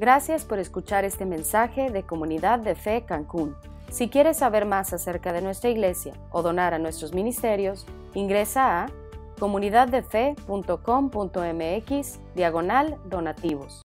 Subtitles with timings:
[0.00, 3.56] Gracias por escuchar este mensaje de Comunidad de Fe Cancún.
[3.90, 8.86] Si quieres saber más acerca de nuestra iglesia o donar a nuestros ministerios, ingresa a
[9.40, 13.82] comunidaddefe.com.mx diagonal donativos.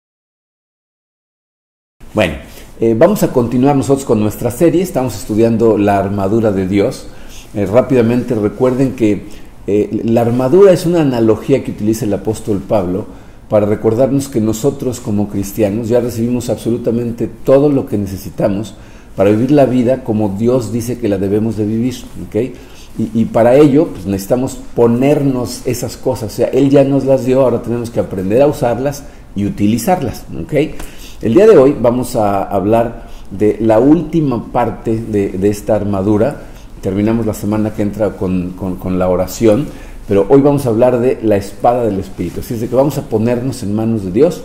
[2.13, 2.35] Bueno,
[2.79, 7.07] eh, vamos a continuar nosotros con nuestra serie, estamos estudiando la armadura de Dios.
[7.55, 9.25] Eh, rápidamente recuerden que
[9.65, 13.22] eh, la armadura es una analogía que utiliza el apóstol Pablo
[13.53, 18.73] para recordarnos que nosotros como cristianos ya recibimos absolutamente todo lo que necesitamos
[19.15, 21.93] para vivir la vida como Dios dice que la debemos de vivir.
[22.27, 22.55] ¿okay?
[22.97, 26.33] Y, para ello pues, necesitamos ponernos esas cosas.
[26.33, 29.03] O sea, Él ya nos las dio, ahora tenemos que aprender a usarlas
[29.35, 30.25] y utilizarlas.
[30.43, 30.73] ¿okay?
[31.21, 36.37] El día de hoy vamos a hablar de la última parte de, esta armadura.
[36.81, 39.67] Terminamos la semana que entra con, con la oración
[40.07, 42.41] pero hoy vamos a hablar de la espada del Espíritu.
[42.41, 44.43] Así es de que vamos a ponernos en manos de Dios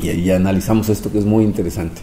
[0.00, 2.00] y ahí analizamos esto que es muy interesante.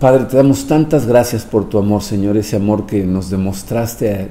[0.00, 4.28] Padre, te damos tantas gracias por tu amor, Señor, ese amor que nos demostraste eh,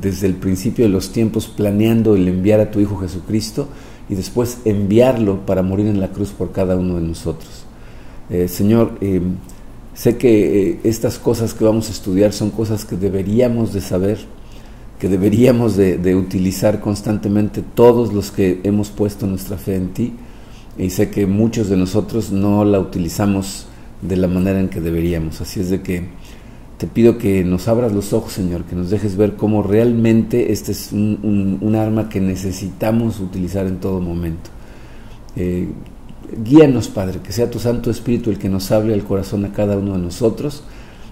[0.00, 3.68] desde el principio de los tiempos planeando el enviar a tu Hijo Jesucristo
[4.08, 7.66] y después enviarlo para morir en la cruz por cada uno de nosotros.
[8.30, 9.20] Eh, Señor, eh,
[9.92, 14.20] sé que estas cosas que vamos a estudiar son cosas que deberíamos de saber,
[15.04, 20.14] que deberíamos de, utilizar constantemente todos los que hemos puesto nuestra fe en ti
[20.78, 23.66] y sé que muchos de nosotros no la utilizamos
[24.00, 25.42] de la manera en que deberíamos.
[25.42, 26.06] Así es de que
[26.78, 30.72] te pido que nos abras los ojos, Señor, que nos dejes ver cómo realmente este
[30.72, 34.48] es un, arma que necesitamos utilizar en todo momento.
[35.36, 35.68] Eh,
[36.42, 39.76] guíanos, Padre, que sea tu Santo Espíritu el que nos hable al corazón a cada
[39.76, 40.62] uno de nosotros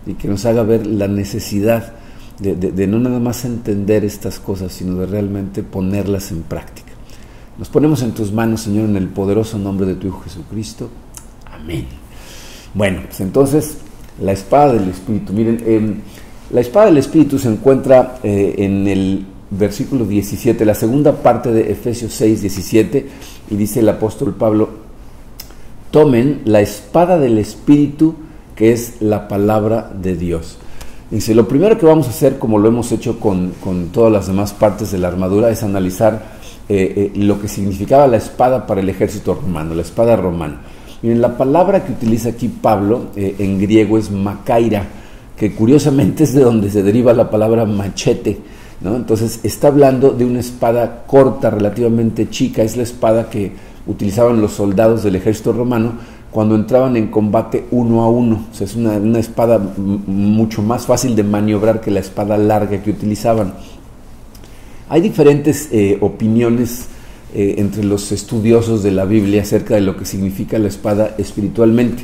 [0.07, 1.93] y que nos haga ver la necesidad
[2.39, 6.93] de, no nada más entender estas cosas, sino de realmente ponerlas en práctica.
[7.59, 10.89] Nos ponemos en tus manos, Señor, en el poderoso nombre de tu Hijo Jesucristo.
[11.51, 11.87] Amén.
[12.75, 13.79] Bueno, pues entonces,
[14.21, 15.33] la espada del Espíritu.
[15.33, 16.03] Miren,
[16.51, 21.71] la espada del Espíritu se encuentra eh, en el versículo 17, la segunda parte de
[21.71, 23.07] Efesios 6, 17,
[23.51, 24.71] y dice el apóstol Pablo,
[25.91, 28.15] tomen la espada del Espíritu,
[28.57, 30.59] que es la palabra de Dios.
[31.13, 33.53] Dice, lo primero que vamos a hacer, como lo hemos hecho con,
[33.93, 36.23] todas las demás partes de la armadura, es analizar
[36.71, 40.63] eh, eh, lo que significaba la espada para el ejército romano, la espada romana.
[41.03, 44.87] Miren, la palabra que utiliza aquí Pablo eh, en griego es macaira,
[45.37, 48.39] que curiosamente es de donde se deriva la palabra machete.
[48.81, 48.97] ¿no?
[48.97, 53.53] Entonces está hablando de una espada corta, relativamente chica, es la espada que
[53.87, 55.93] utilizaban los soldados del ejército romano
[56.33, 58.47] cuando entraban en combate uno a uno.
[58.59, 63.55] Es una, espada mucho más fácil de maniobrar que la espada larga que utilizaban.
[64.89, 66.87] Hay diferentes eh, opiniones
[67.35, 72.03] eh, entre los estudiosos de la Biblia acerca de lo que significa la espada espiritualmente.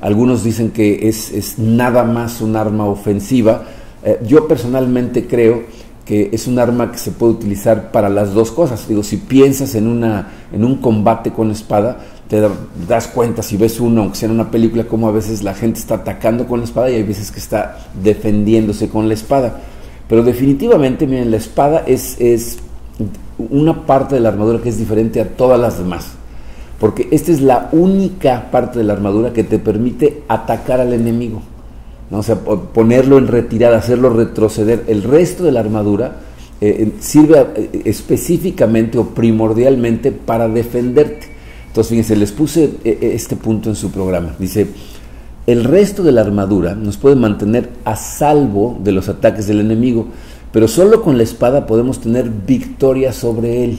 [0.00, 3.64] Algunos dicen que es, nada más un arma ofensiva.
[4.04, 5.64] Eh, yo personalmente creo
[6.04, 8.86] que es un arma que se puede utilizar para las dos cosas.
[8.86, 12.42] Digo, si piensas en, una, en un combate con espada, te
[12.88, 15.78] das cuenta si ves uno, aunque sea en una película, como a veces la gente
[15.78, 19.60] está atacando con la espada y hay veces que está defendiéndose con la espada.
[20.08, 22.58] Pero definitivamente, miren, la espada es, es
[23.38, 26.12] una parte de la armadura que es diferente a todas las demás.
[26.80, 31.42] Porque esta es la única parte de la armadura que te permite atacar al enemigo.
[32.10, 32.18] ¿no?
[32.18, 34.84] O sea, ponerlo en retirada, hacerlo retroceder.
[34.88, 36.16] El resto de la armadura
[36.60, 41.35] eh, sirve eh, específicamente o primordialmente para defenderte.
[41.76, 44.34] Entonces, fíjense, les puse eh, eh, este punto en su programa.
[44.38, 44.66] Dice,
[45.46, 50.06] el resto de la armadura nos puede mantener a salvo de los ataques del enemigo,
[50.52, 53.78] pero solo con la espada podemos tener victoria sobre él.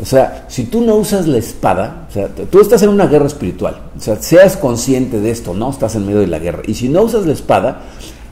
[0.00, 3.26] O sea, si tú no usas la espada, o sea, tú estás en una guerra
[3.26, 6.62] espiritual, o sea, seas consciente de esto, no estás en medio de la guerra.
[6.66, 7.82] Y si no usas la espada,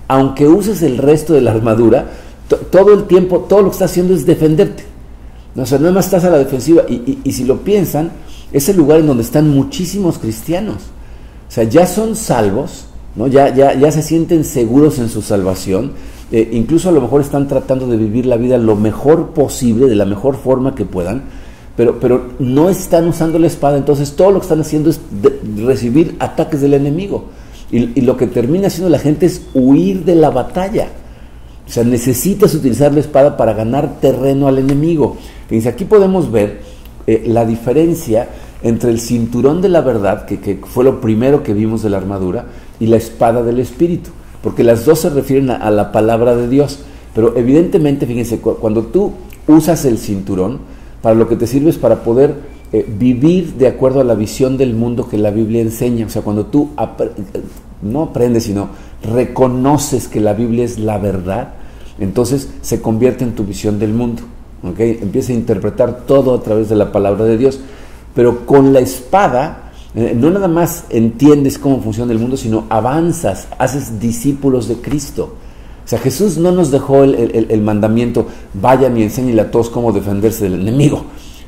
[0.09, 2.06] aunque uses el resto de la armadura,
[2.71, 4.84] todo el tiempo, todo lo que estás haciendo es defenderte.
[5.56, 6.84] O sea, nada más estás a la defensiva.
[6.88, 8.10] y si lo piensan,
[8.53, 10.77] es el lugar en donde están muchísimos cristianos.
[11.49, 12.86] O sea, ya son salvos,
[13.16, 13.27] ¿no?
[13.27, 15.92] ya, ya, ya se sienten seguros en su salvación,
[16.33, 19.95] eh, incluso a lo mejor están tratando de vivir la vida lo mejor posible, de
[19.95, 21.22] la mejor forma que puedan,
[21.77, 25.01] pero, pero no están usando la espada, entonces todo lo que están haciendo es
[25.57, 27.27] recibir ataques del enemigo.
[27.71, 30.89] Y, lo que termina haciendo la gente es huir de la batalla.
[31.66, 35.16] O sea, necesitas utilizar la espada para ganar terreno al enemigo.
[35.48, 36.60] Fíjense, aquí podemos ver
[37.07, 38.28] eh, la diferencia
[38.65, 42.47] entre el cinturón de la verdad, que, fue lo primero que vimos de la armadura,
[42.81, 44.11] y la espada del Espíritu,
[44.43, 46.81] porque las dos se refieren a, la palabra de Dios.
[47.15, 49.13] Pero evidentemente, fíjense, cuando tú
[49.47, 50.59] usas el cinturón,
[51.03, 52.34] para lo que te sirve es para poder
[52.72, 56.07] eh, vivir de acuerdo a la visión del mundo que la Biblia enseña.
[56.07, 56.71] O sea, cuando tú
[57.83, 58.71] no aprendes, sino
[59.03, 61.55] reconoces que la Biblia es la verdad,
[62.01, 64.22] entonces se convierte en tu visión del mundo.
[64.65, 64.99] ¿okay?
[65.03, 67.61] Empieza a interpretar todo a través de la palabra de Dios.
[68.15, 73.49] Pero con la espada, eh, no nada más entiendes cómo funciona el mundo, sino avanzas,
[73.59, 75.34] haces discípulos de Cristo.
[75.84, 80.45] O sea, Jesús no nos dejó el, mandamiento, vayan y enseñen a todos cómo defenderse
[80.45, 81.05] del enemigo.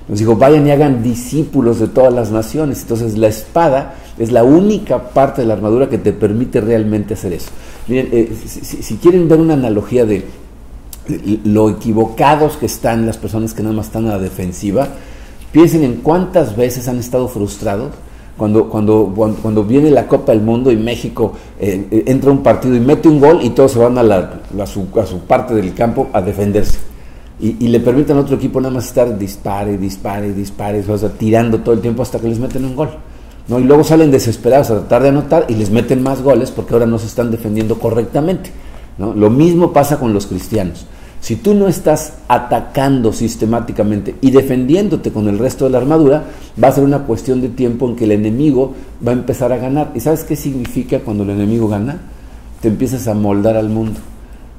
[0.09, 2.83] Nos dijo, vayan y hagan discípulos de todas las naciones.
[2.83, 7.33] Entonces la espada es la única parte de la armadura que te permite realmente hacer
[7.33, 7.49] eso.
[7.89, 10.25] Miren, eh, si, quieren ver una analogía de,
[11.45, 14.89] lo equivocados que están las personas que nada más están a la defensiva,
[15.56, 17.93] piensen en cuántas veces han estado frustrados
[18.37, 19.11] cuando, cuando,
[19.41, 23.08] cuando, viene la Copa del Mundo y México eh, eh, entra un partido y mete
[23.08, 26.08] un gol y todos se van a, la, a, su, a su, parte del campo
[26.12, 26.76] a defenderse.
[27.41, 31.08] Y, y, le permiten a otro equipo nada más estar dispare, dispare, dispare, o sea,
[31.08, 32.91] tirando todo el tiempo hasta que les meten un gol.
[33.49, 33.58] ¿no?
[33.58, 36.85] Y luego salen desesperados a tratar de anotar y les meten más goles porque ahora
[36.85, 38.50] no se están defendiendo correctamente.
[38.99, 39.14] ¿no?
[39.14, 40.85] Lo mismo pasa con los cristianos.
[41.26, 46.23] Si tú no estás atacando sistemáticamente y defendiéndote con el resto de la armadura,
[46.62, 48.75] va a ser una cuestión de tiempo en que el enemigo
[49.05, 49.90] va a empezar a ganar.
[49.96, 52.00] ¿Y sabes qué significa cuando el enemigo gana?
[52.61, 53.99] Te empiezas a moldar al mundo.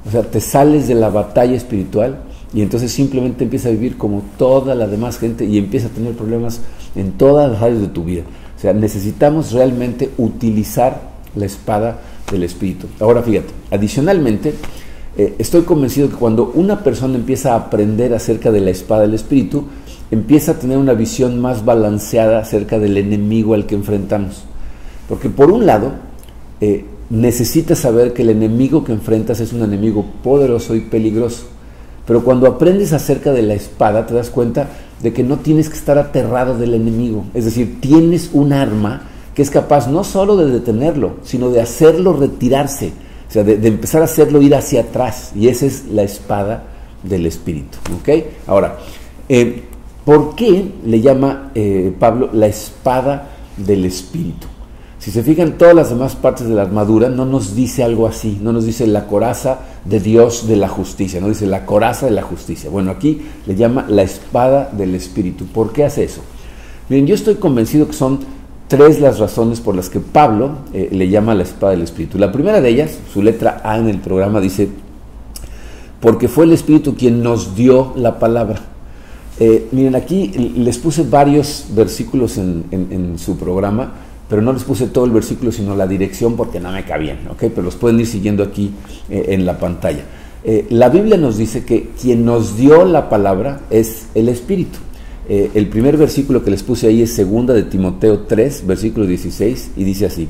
[0.05, 2.17] O sea, te sales de la batalla espiritual
[2.53, 6.15] y entonces simplemente empiezas a vivir como toda la demás gente y empiezas a tener
[6.15, 6.59] problemas
[6.97, 8.23] en todas las áreas de tu vida.
[8.57, 10.99] O sea, necesitamos realmente utilizar
[11.33, 12.87] la espada del Espíritu.
[12.99, 14.53] Ahora fíjate, adicionalmente,
[15.17, 19.15] eh, estoy convencido que cuando una persona empieza a aprender acerca de la espada del
[19.15, 19.63] Espíritu,
[20.11, 24.43] empieza a tener una visión más balanceada acerca del enemigo al que enfrentamos.
[25.09, 25.93] Porque por un lado,
[26.61, 31.45] eh, necesitas saber que el enemigo que enfrentas es un enemigo poderoso y peligroso.
[32.05, 34.69] Pero cuando aprendes acerca de la espada, te das cuenta
[35.01, 37.25] de que no tienes que estar aterrado del enemigo.
[37.33, 39.01] Es decir, tienes un arma
[39.33, 42.91] que es capaz no solo de detenerlo, sino de hacerlo retirarse
[43.27, 45.31] o sea, de, empezar a hacerlo ir hacia atrás.
[45.35, 46.63] Y esa es la espada
[47.03, 47.77] del Espíritu.
[47.99, 48.09] ¿Ok?
[48.47, 48.77] Ahora,
[49.27, 49.63] eh,
[50.05, 54.47] ¿por qué le llama eh, Pablo la espada del Espíritu?
[54.99, 58.39] Si se fijan, todas las demás partes de la armadura no nos dice algo así,
[58.41, 62.13] no nos dice la coraza de Dios de la justicia, no dice la coraza de
[62.13, 62.69] la justicia.
[62.69, 65.45] Bueno, aquí le llama la espada del Espíritu.
[65.45, 66.21] ¿Por qué hace eso?
[66.89, 68.19] Miren, yo estoy convencido que son
[68.67, 72.17] tres las razones por las que Pablo eh, le llama la espada del Espíritu.
[72.17, 74.69] La primera de ellas, su letra A en el programa dice,
[76.01, 78.61] porque fue el Espíritu quien nos dio la palabra.
[79.39, 83.93] Eh, miren, aquí les puse varios versículos en, su programa,
[84.27, 87.39] pero no les puse todo el versículo, sino la dirección porque no me cabían, ¿ok?
[87.39, 88.71] Pero los pueden ir siguiendo aquí
[89.09, 90.03] eh, en la pantalla.
[90.69, 94.79] la Biblia nos dice que quien nos dio la palabra es el Espíritu.
[95.29, 99.71] Eh, el primer versículo que les puse ahí es segunda de Timoteo 3, versículo 16,
[99.75, 100.29] y dice así,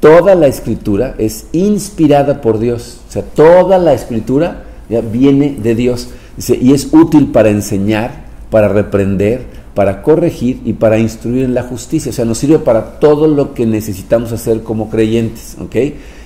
[0.00, 4.64] toda la escritura es inspirada por Dios, o sea, toda la escritura
[5.12, 9.42] viene de Dios, y es útil para enseñar, para reprender,
[9.74, 13.54] para corregir y para instruir en la justicia, o sea, nos sirve para todo lo
[13.54, 15.76] que necesitamos hacer como creyentes, ¿ok?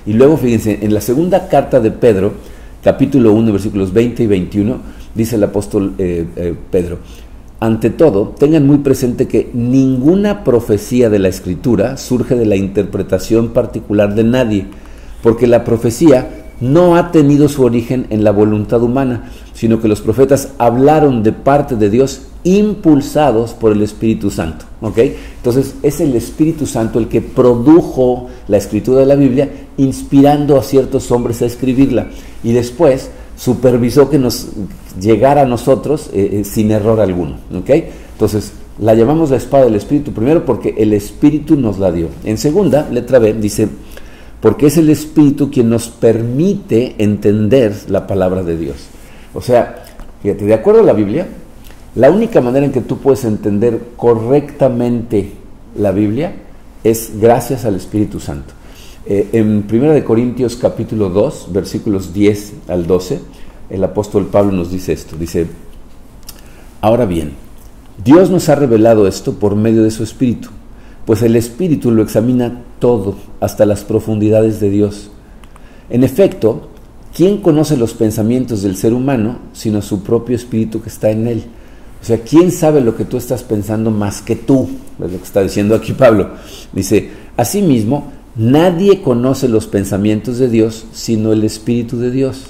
[0.06, 2.32] Y luego fíjense, en la segunda carta de Pedro,
[2.82, 4.76] capítulo 1, versículos 20 y 21,
[5.14, 6.98] dice el apóstol eh, eh, Pedro,
[7.58, 13.48] ante todo, tengan muy presente que ninguna profecía de la escritura surge de la interpretación
[13.48, 14.66] particular de nadie,
[15.22, 20.00] porque la profecía no ha tenido su origen en la voluntad humana, sino que los
[20.00, 24.66] profetas hablaron de parte de Dios impulsados por el Espíritu Santo.
[24.82, 30.62] Entonces es el Espíritu Santo el que produjo la escritura de la Biblia, inspirando a
[30.62, 32.08] ciertos hombres a escribirla.
[32.44, 34.48] Y después supervisó que nos
[35.00, 37.36] llegara a nosotros eh, eh, sin error alguno.
[37.52, 42.08] Entonces, la llamamos la espada del Espíritu, primero porque el Espíritu nos la dio.
[42.24, 43.68] En segunda, letra B, dice,
[44.40, 48.76] porque es el Espíritu quien nos permite entender la palabra de Dios.
[49.34, 49.84] O sea,
[50.22, 51.26] fíjate, de acuerdo a la Biblia,
[51.94, 55.32] la única manera en que tú puedes entender correctamente
[55.78, 56.32] la Biblia
[56.84, 58.52] es gracias al Espíritu Santo.
[59.08, 63.20] Eh, en 1 Corintios capítulo 2, versículos 10 al 12,
[63.70, 65.16] el apóstol Pablo nos dice esto.
[65.16, 65.46] Dice,
[66.80, 67.34] ahora bien,
[68.04, 70.48] Dios nos ha revelado esto por medio de su Espíritu,
[71.04, 75.12] pues el Espíritu lo examina todo, hasta las profundidades de Dios.
[75.88, 76.68] En efecto,
[77.14, 81.44] ¿quién conoce los pensamientos del ser humano sino su propio Espíritu que está en él?
[82.02, 84.68] O sea, ¿quién sabe lo que tú estás pensando más que tú?
[84.98, 86.30] Es lo que está diciendo aquí Pablo.
[86.72, 92.48] Dice, asimismo, Nadie conoce los pensamientos de Dios sino el Espíritu de Dios.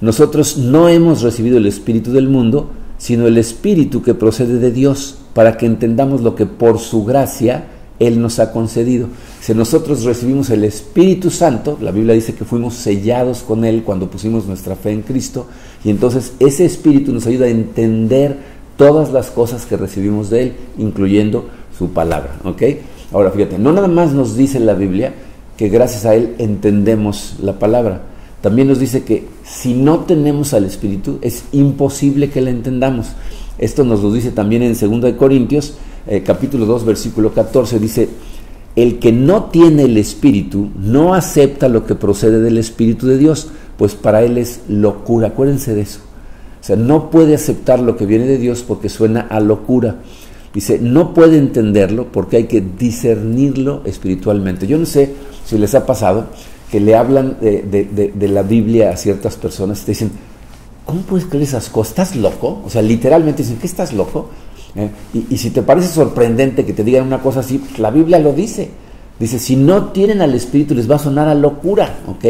[0.00, 5.18] Nosotros no hemos recibido el Espíritu del mundo, sino el Espíritu que procede de Dios,
[5.34, 7.64] para que entendamos lo que por su gracia
[7.98, 9.08] Él nos ha concedido.
[9.40, 14.08] Si nosotros recibimos el Espíritu Santo, la Biblia dice que fuimos sellados con Él cuando
[14.08, 15.46] pusimos nuestra fe en Cristo,
[15.84, 18.36] y entonces ese Espíritu nos ayuda a entender
[18.76, 21.46] todas las cosas que recibimos de Él, incluyendo
[21.76, 22.36] su palabra.
[22.44, 22.62] ¿ok?
[23.12, 25.14] Ahora fíjate, no nada más nos dice la Biblia
[25.56, 28.02] que gracias a Él entendemos la palabra,
[28.42, 33.08] también nos dice que si no tenemos al Espíritu es imposible que la entendamos.
[33.58, 35.74] Esto nos lo dice también en 2 Corintios,
[36.06, 38.08] eh, capítulo 2, versículo 14, dice,
[38.76, 43.48] el que no tiene el Espíritu no acepta lo que procede del Espíritu de Dios,
[43.76, 45.28] pues para él es locura.
[45.28, 45.98] Acuérdense de eso.
[46.60, 49.96] O sea, no puede aceptar lo que viene de Dios porque suena a locura.
[50.54, 54.66] Dice, no puede entenderlo porque hay que discernirlo espiritualmente.
[54.66, 55.12] Yo no sé
[55.44, 56.26] si les ha pasado
[56.70, 60.10] que le hablan de, la Biblia a ciertas personas te dicen,
[60.84, 61.90] ¿cómo puedes creer esas cosas?
[61.90, 62.62] ¿Estás loco?
[62.64, 64.30] O sea, literalmente dicen, ¿qué estás loco?
[64.74, 64.90] ¿Eh?
[65.30, 68.70] Y, si te parece sorprendente que te digan una cosa así, la Biblia lo dice.
[69.18, 72.24] Dice, si no tienen al Espíritu les va a sonar a locura, ¿ok?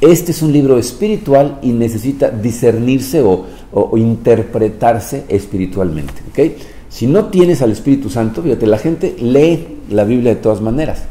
[0.00, 6.52] Este es un libro espiritual y necesita discernirse o, o, interpretarse espiritualmente, ¿ok?
[6.94, 11.02] Si no tienes al Espíritu Santo, fíjate, la gente lee la Biblia de todas maneras.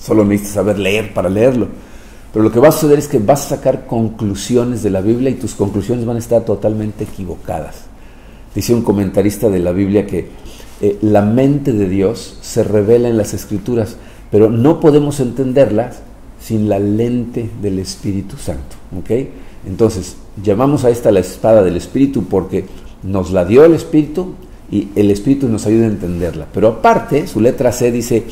[0.00, 1.68] Solo necesitas saber leer para leerlo.
[2.32, 5.28] Pero lo que va a suceder es que vas a sacar conclusiones de la Biblia
[5.28, 7.82] y tus conclusiones van a estar totalmente equivocadas.
[8.54, 10.30] Dice un comentarista de la Biblia que
[10.80, 13.98] eh, la mente de Dios se revela en las escrituras,
[14.30, 15.98] pero no podemos entenderlas
[16.40, 18.76] sin la lente del Espíritu Santo.
[18.98, 19.10] ¿ok?
[19.66, 22.64] Entonces, llamamos a esta la espada del Espíritu porque
[23.02, 24.36] nos la dio el Espíritu
[24.70, 26.46] y el Espíritu nos ayuda a entenderla.
[26.52, 28.24] Pero aparte, su letra C dice,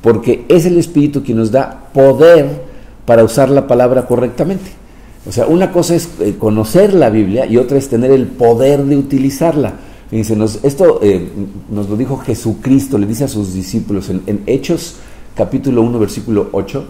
[0.00, 2.62] porque es el Espíritu quien nos da poder
[3.06, 4.70] para usar la palabra correctamente.
[5.26, 8.84] O sea, una cosa es eh, conocer la Biblia y otra es tener el poder
[8.84, 9.74] de utilizarla.
[10.10, 11.28] Fíjense, esto eh,
[11.70, 14.96] nos lo dijo Jesucristo, le dice a sus discípulos en, Hechos
[15.34, 16.84] capítulo 1, versículo 8,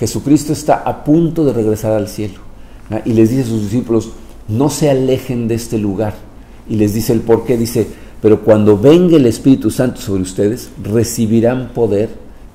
[0.00, 2.40] Jesucristo está a punto de regresar al cielo.
[3.04, 4.10] Y les dice a sus discípulos,
[4.48, 6.14] no se alejen de este lugar.
[6.68, 7.86] Y les dice el por qué, dice,
[8.26, 12.08] pero cuando venga el Espíritu Santo sobre ustedes, recibirán poder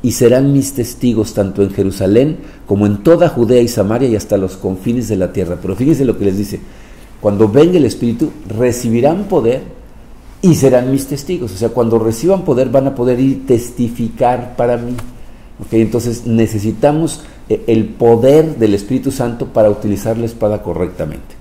[0.03, 4.35] y serán mis testigos tanto en Jerusalén como en toda Judea y Samaria y hasta
[4.35, 5.59] los confines de la tierra.
[5.61, 6.59] Pero fíjense lo que les dice,
[7.21, 9.61] cuando venga el Espíritu recibirán poder
[10.41, 11.53] y serán mis testigos.
[11.53, 14.97] O sea, cuando reciban poder van a poder ir testificar para mí.
[15.65, 15.83] ¿Okay?
[15.83, 21.33] Entonces necesitamos eh, el poder del Espíritu Santo para utilizar la espada correctamente.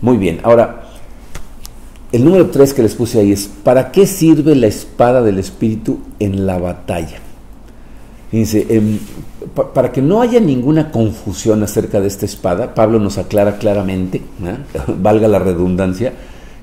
[0.00, 0.89] Muy bien, ahora
[2.12, 5.98] el número 3 que les puse ahí es, ¿para qué sirve la espada del Espíritu
[6.18, 7.18] en la batalla?
[8.30, 8.98] Fíjense, em,
[9.74, 14.22] para que no haya ninguna confusión acerca de esta espada, Pablo nos aclara claramente,
[15.00, 16.12] valga la redundancia,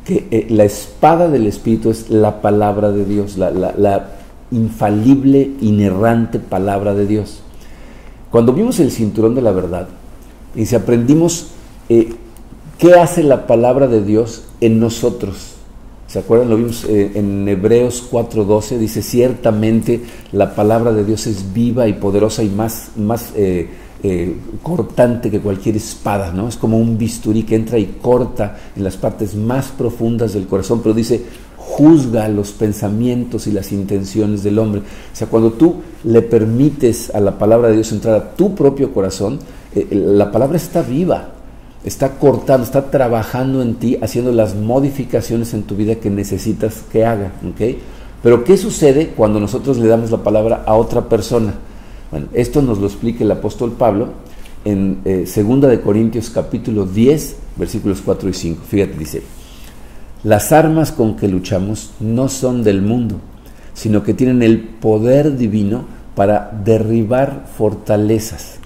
[0.05, 4.07] que eh, la espada del Espíritu es la palabra de Dios, la,
[4.49, 7.41] infalible, inerrante palabra de Dios.
[8.31, 9.89] Cuando vimos el cinturón de la verdad,
[10.55, 11.47] y si aprendimos
[11.89, 12.13] eh,
[12.77, 15.57] qué hace la palabra de Dios en nosotros,
[16.07, 16.49] ¿Se acuerdan?
[16.49, 21.93] Lo vimos eh, en Hebreos 4:12, dice, ciertamente la palabra de Dios es viva y
[21.93, 23.67] poderosa y más, más eh,
[24.03, 26.47] eh, cortante que cualquier espada, ¿no?
[26.47, 30.79] Es como un bisturí que entra y corta en las partes más profundas del corazón,
[30.81, 31.23] pero dice,
[31.57, 34.79] juzga los pensamientos y las intenciones del hombre.
[34.79, 38.93] O sea, cuando tú le permites a la palabra de Dios entrar a tu propio
[38.93, 39.39] corazón,
[39.91, 41.33] la palabra está viva,
[41.87, 47.05] está cortando, está trabajando en ti, haciendo las modificaciones en tu vida que necesitas que
[47.05, 47.31] haga.
[47.47, 47.77] ¿ok?
[48.21, 51.53] Pero ¿qué sucede cuando nosotros le damos la palabra a otra persona?
[52.11, 54.09] Bueno, esto nos lo explica el apóstol Pablo
[54.65, 58.63] en eh, 2 de Corintios capítulo 10, versículos 4 y 5.
[58.67, 59.21] Fíjate, dice,
[60.23, 63.15] las armas con que luchamos no son del mundo,
[63.73, 68.59] sino que tienen el poder divino para derribar fortalezas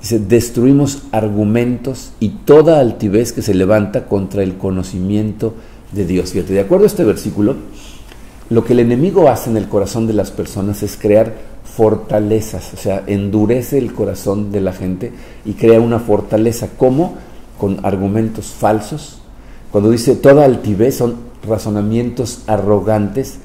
[0.00, 5.54] Dice, destruimos argumentos y toda altivez que se levanta contra el conocimiento
[5.92, 6.32] de Dios.
[6.32, 7.56] Fíjate, de acuerdo a este versículo,
[8.48, 12.76] lo que el enemigo hace en el corazón de las personas es crear fortalezas, o
[12.76, 15.12] sea, endurece el corazón de la gente
[15.44, 16.68] y crea una fortaleza.
[16.76, 17.14] ¿Cómo?
[17.58, 19.18] Con argumentos falsos.
[19.70, 21.16] Cuando dice toda altivez son
[21.46, 23.38] razonamientos arrogantes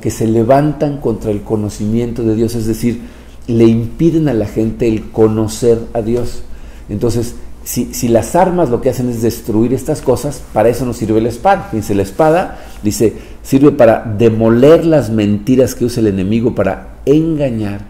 [0.00, 3.00] que se levantan contra el conocimiento de Dios, es decir,
[3.48, 6.42] le impiden a la gente el conocer a Dios.
[6.88, 10.96] Entonces, si, si, las armas lo que hacen es destruir estas cosas, para eso nos
[10.96, 11.68] sirve la espada.
[11.72, 17.80] Dice, la espada, dice, sirve para demoler las mentiras que usa el enemigo para engañar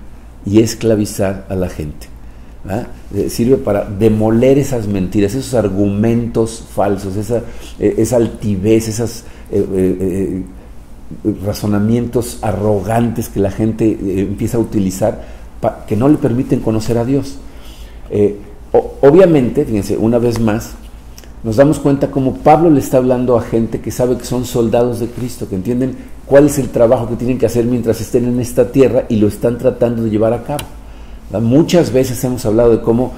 [0.47, 2.09] y esclavizar a la gente.
[3.15, 7.43] Eh, sirve para demoler esas mentiras, esos argumentos falsos, esa,
[7.79, 10.43] eh, altivez, esos eh,
[11.45, 15.38] razonamientos arrogantes que la gente empieza a utilizar
[15.87, 17.38] que no le permiten conocer a Dios.
[19.00, 20.75] obviamente, fíjense, una vez más,
[21.45, 24.99] nos damos cuenta como Pablo le está hablando a gente que sabe que son soldados
[24.99, 25.97] de Cristo, que entienden
[26.27, 29.29] cuál es el trabajo que tienen que hacer mientras estén en esta tierra y lo
[29.29, 30.65] están tratando de llevar a cabo.
[31.41, 33.12] Muchas veces hemos hablado de cómo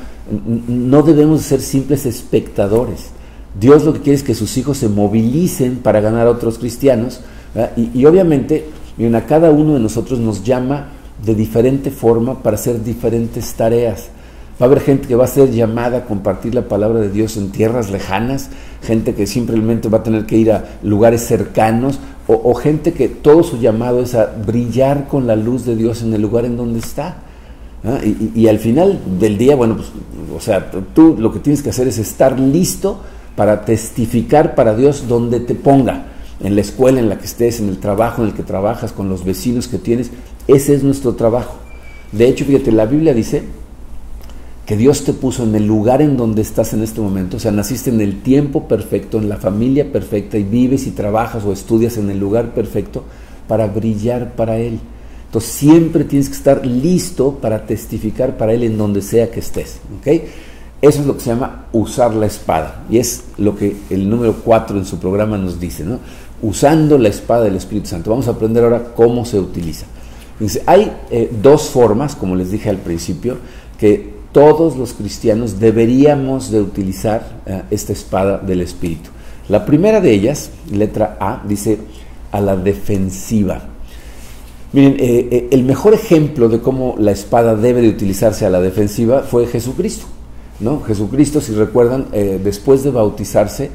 [0.68, 3.10] no debemos ser simples espectadores.
[3.58, 7.20] Dios lo que quiere es que sus hijos se movilicen para ganar a otros cristianos
[7.76, 8.66] y, obviamente,
[8.96, 10.88] miren, a cada uno de nosotros nos llama
[11.24, 14.08] de diferente forma para hacer diferentes tareas.
[14.60, 17.38] Va a haber gente que va a ser llamada a compartir la palabra de Dios
[17.38, 18.50] en tierras lejanas,
[18.82, 23.42] gente que simplemente va a tener que ir a lugares cercanos, o, gente que todo
[23.42, 26.78] su llamado es a brillar con la luz de Dios en el lugar en donde
[26.78, 27.16] está.
[28.36, 29.88] Y, al final del día, bueno, pues,
[30.36, 33.00] o sea, tú lo que tienes que hacer es estar listo
[33.34, 36.04] para testificar para Dios donde te ponga,
[36.40, 39.08] en la escuela en la que estés, en el trabajo en el que trabajas, con
[39.08, 40.10] los vecinos que tienes.
[40.46, 41.54] Ese es nuestro trabajo.
[42.12, 43.42] De hecho, fíjate, la Biblia dice
[44.66, 47.50] que Dios te puso en el lugar en donde estás en este momento, o sea,
[47.50, 51.96] naciste en el tiempo perfecto, en la familia perfecta y vives y trabajas o estudias
[51.96, 53.04] en el lugar perfecto
[53.48, 54.78] para brillar para Él.
[55.26, 59.78] Entonces siempre tienes que estar listo para testificar para Él en donde sea que estés.
[59.98, 60.24] ¿okay?
[60.82, 62.84] Eso es lo que se llama usar la espada.
[62.88, 65.98] Y es lo que el número 4 en su programa nos dice, ¿no?
[66.42, 68.10] Usando la espada del Espíritu Santo.
[68.10, 69.86] Vamos a aprender ahora cómo se utiliza.
[70.40, 73.36] Dice, hay eh, dos formas, como les dije al principio,
[73.78, 79.10] que todos los cristianos deberíamos de utilizar eh, esta espada del Espíritu.
[79.50, 81.78] La primera de ellas, letra A, dice
[82.32, 83.64] a la defensiva.
[84.72, 89.20] Miren, eh, el mejor ejemplo de cómo la espada debe de utilizarse a la defensiva
[89.20, 90.06] fue Jesucristo.
[90.58, 90.80] ¿no?
[90.80, 93.70] Jesucristo, si recuerdan, después de bautizarse,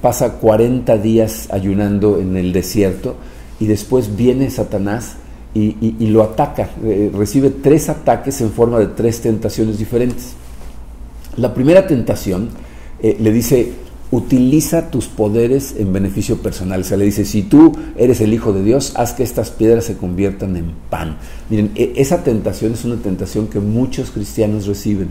[0.00, 3.16] pasa 40 días ayunando en el desierto
[3.60, 5.16] y después viene Satanás
[5.54, 6.70] y, lo ataca.
[7.12, 10.32] recibe tres ataques en forma de tres tentaciones diferentes.
[11.36, 12.50] La primera tentación
[13.02, 13.72] le dice,
[14.10, 16.80] utiliza tus poderes en beneficio personal.
[16.80, 19.84] O sea, le dice, si tú eres el Hijo de Dios, haz que estas piedras
[19.84, 21.16] se conviertan en pan.
[21.48, 25.08] Miren, e, esa tentación es una tentación que muchos cristianos reciben.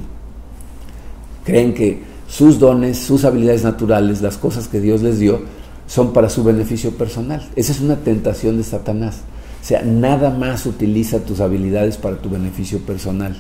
[1.45, 5.41] Creen que sus dones, sus habilidades naturales, las cosas que Dios les dio,
[5.87, 7.47] son para su beneficio personal.
[7.55, 9.21] Esa es una tentación de Satanás.
[9.61, 13.35] Sea, nada más utiliza tus habilidades para tu beneficio personal.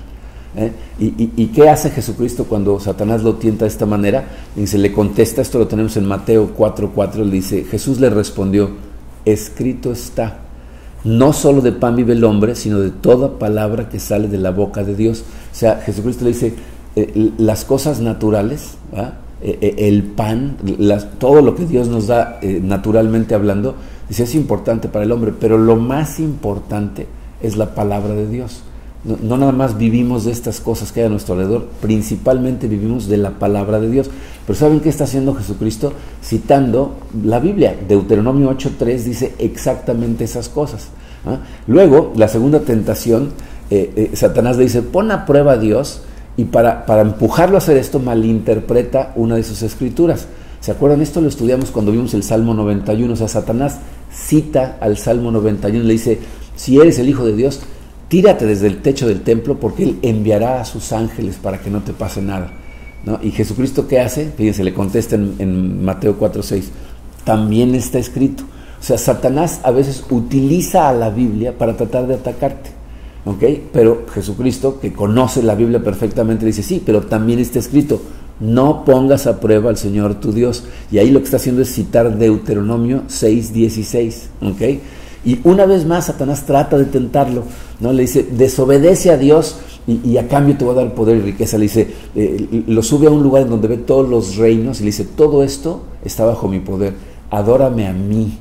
[0.55, 0.71] ¿eh?
[0.99, 4.25] ¿Y, qué hace Jesucristo cuando Satanás lo tienta de esta manera?
[4.55, 8.71] Y se le contesta, esto lo tenemos en Mateo 4:4, le dice, Jesús le respondió,
[9.25, 10.39] escrito está,
[11.03, 14.51] no solo de pan vive el hombre, sino de toda palabra que sale de la
[14.51, 15.23] boca de Dios.
[15.51, 16.53] O sea, Jesucristo le dice,
[16.95, 18.75] eh, las cosas naturales,
[19.41, 20.57] eh, el pan,
[21.17, 23.75] todo lo que Dios nos da naturalmente hablando,
[24.09, 27.07] dice, es importante para el hombre, pero lo más importante
[27.41, 28.63] es la palabra de Dios.
[29.05, 33.15] No, nada más vivimos de estas cosas que hay a nuestro alrededor, principalmente vivimos de
[33.15, 34.09] la palabra de Dios.
[34.45, 35.93] Pero ¿saben qué está haciendo Jesucristo?
[36.21, 37.77] Citando la Biblia.
[37.87, 40.89] Deuteronomio 8.3 dice exactamente esas cosas.
[41.25, 41.37] ¿ah?
[41.65, 43.29] Luego, la segunda tentación,
[43.69, 46.01] eh, eh, Satanás le dice, pon a prueba a Dios
[46.35, 50.27] y para, para empujarlo a hacer esto malinterpreta una de sus escrituras.
[50.61, 51.01] ¿Se acuerdan?
[51.01, 53.13] Esto lo estudiamos cuando vimos el Salmo 91.
[53.13, 53.79] O sea, Satanás
[54.11, 56.19] cita al Salmo 91 le dice,
[56.55, 57.61] si eres el Hijo de Dios,
[58.09, 61.81] tírate desde el techo del templo porque Él enviará a sus ángeles para que no
[61.81, 62.51] te pase nada.
[63.05, 63.19] ¿no?
[63.23, 64.31] Y Jesucristo, ¿qué hace?
[64.35, 66.63] Fíjense, le contesta en, en Mateo 4:6,
[67.23, 68.43] también está escrito.
[68.79, 72.79] O sea, Satanás a veces utiliza a la Biblia para tratar de atacarte.
[73.25, 73.43] ¿ok?
[73.71, 78.01] Pero Jesucristo, que conoce la Biblia perfectamente, dice, sí, pero también está escrito,
[78.39, 80.63] no pongas a prueba al Señor tu Dios.
[80.91, 84.29] Y ahí lo que está haciendo es citar Deuteronomio 6:16.
[84.41, 84.81] ¿ok?
[85.25, 87.43] Y una vez más Satanás trata de tentarlo,
[87.79, 87.91] ¿no?
[87.91, 91.57] Le dice, desobedece a Dios y, a cambio te voy a dar poder y riqueza.
[91.57, 94.83] Le dice, eh, lo sube a un lugar en donde ve todos los reinos y
[94.83, 96.93] le dice, todo esto está bajo mi poder,
[97.31, 98.37] adórame a mí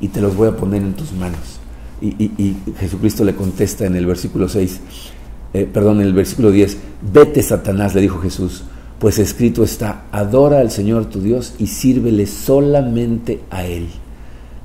[0.00, 1.58] y te los voy a poner en tus manos.
[2.02, 4.80] Y, Jesucristo le contesta en el versículo 6,
[5.52, 6.78] eh, perdón, en el versículo 10,
[7.12, 8.64] vete Satanás, le dijo Jesús,
[9.00, 13.88] pues escrito está, adora al Señor tu Dios y sírvele solamente a Él.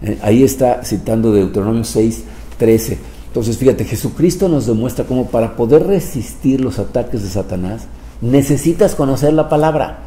[0.02, 2.24] Eh, ahí está citando Deuteronomio 6,
[2.58, 2.98] 13.
[3.28, 7.84] Entonces, fíjate, Jesucristo nos demuestra cómo para poder resistir los ataques de Satanás,
[8.20, 10.00] necesitas conocer la palabra,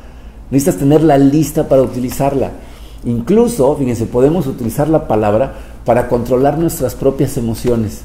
[0.50, 2.52] necesitas tenerla lista para utilizarla.
[3.04, 5.54] Incluso, fíjense, podemos utilizar la palabra
[5.86, 8.02] para controlar nuestras propias emociones.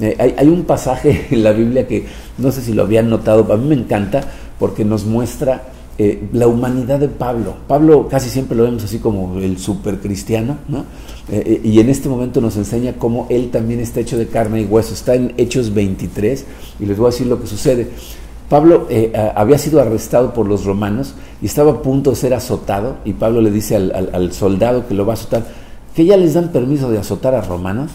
[0.00, 2.04] Eh, hay, un pasaje en la Biblia que
[2.38, 4.22] no sé si lo habían notado, a mí me encanta
[4.58, 5.62] porque nos muestra
[5.98, 7.54] eh, la humanidad de Pablo.
[7.66, 10.84] Pablo casi siempre lo vemos así como el super cristiano, ¿no?
[11.30, 14.64] Eh, y en este momento nos enseña cómo él también está hecho de carne y
[14.64, 14.92] hueso.
[14.92, 16.44] Está en Hechos 23
[16.80, 17.88] y les voy a decir lo que sucede.
[18.50, 18.86] Pablo
[19.34, 23.40] había sido arrestado por los romanos y estaba a punto de ser azotado y Pablo
[23.40, 25.44] le dice al soldado que lo va a azotar,
[25.96, 27.90] que ya les dan permiso de azotar a romanos.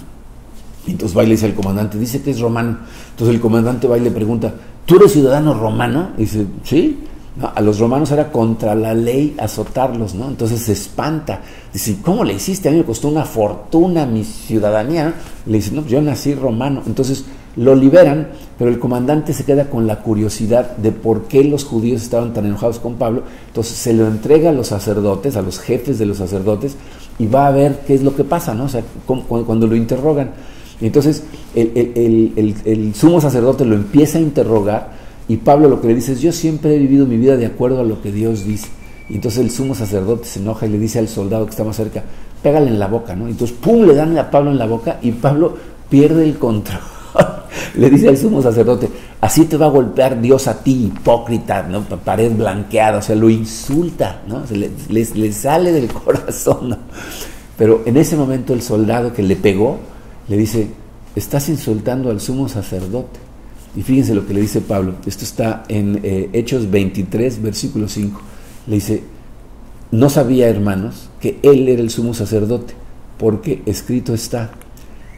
[0.88, 2.78] Entonces va y le dice al comandante, dice que es romano.
[3.12, 4.54] Entonces el comandante va y le pregunta,
[4.86, 6.10] ¿tú eres ciudadano romano?
[6.18, 7.00] Y dice, sí.
[7.42, 10.28] a los romanos era contra la ley azotarlos, ¿no?
[10.28, 11.42] Entonces se espanta.
[11.72, 12.70] Dice, ¿cómo le hiciste?
[12.70, 15.14] A mí me costó una fortuna mi ciudadanía.
[15.46, 16.82] Le dice, no, pues yo nací romano.
[16.86, 21.64] Entonces lo liberan, pero el comandante se queda con la curiosidad de por qué los
[21.64, 23.24] judíos estaban tan enojados con Pablo.
[23.48, 26.76] Entonces se lo entrega a los sacerdotes, a los jefes de los sacerdotes,
[27.20, 28.66] y va a ver qué es lo que pasa, ¿no?
[28.66, 30.32] O sea, cuando lo interrogan.
[30.82, 31.24] Y entonces
[31.56, 34.92] el, sumo sacerdote lo empieza a interrogar
[35.28, 37.80] y Pablo lo que le dice es, yo siempre he vivido mi vida de acuerdo
[37.82, 38.68] a lo que Dios dice.
[39.10, 41.76] Y entonces el sumo sacerdote se enoja y le dice al soldado que está más
[41.76, 42.04] cerca,
[42.42, 43.28] pégale en la boca, ¿no?
[43.28, 45.56] Entonces, ¡pum!, le dan a Pablo en la boca y Pablo
[45.90, 46.80] pierde el control.
[47.76, 48.90] le dice al sumo sacerdote,
[49.20, 51.82] así te va a golpear Dios a ti, hipócrita, ¿no?
[51.82, 54.46] Pared blanqueada, o sea, lo insulta, ¿no?
[54.48, 56.78] Se le, sale del corazón, ¿no?
[57.58, 59.80] Pero en ese momento el soldado que le pegó,
[60.32, 60.70] le dice,
[61.14, 63.20] estás insultando al sumo sacerdote.
[63.76, 68.22] Y fíjense lo que le dice Pablo, esto está en eh, Hechos 23, versículo 5.
[68.68, 69.04] Le dice,
[69.92, 72.74] no sabía, hermanos, que él era el sumo sacerdote,
[73.18, 74.52] porque escrito está,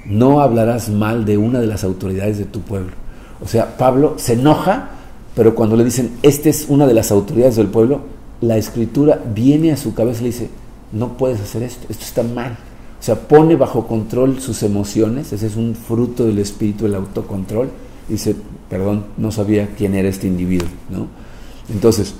[0.07, 2.93] no hablarás mal de una de las autoridades de tu pueblo.
[3.39, 4.89] O sea, Pablo se enoja,
[5.35, 8.01] pero cuando le dicen, esta es una de las autoridades del pueblo,
[8.41, 10.49] la escritura viene a su cabeza y le dice,
[10.91, 12.57] no puedes hacer esto, esto está mal.
[13.03, 17.69] O sea, pone bajo control sus emociones, ese es un fruto del espíritu, el autocontrol.
[18.07, 18.33] Dice,
[18.69, 21.07] perdón, no sabía quién era este individuo, ¿no?
[21.69, 22.15] Entonces,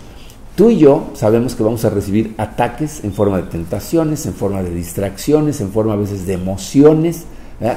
[0.58, 4.62] tú y yo sabemos que vamos a recibir ataques en forma de tentaciones, en forma
[4.62, 7.24] de distracciones, en forma a veces de emociones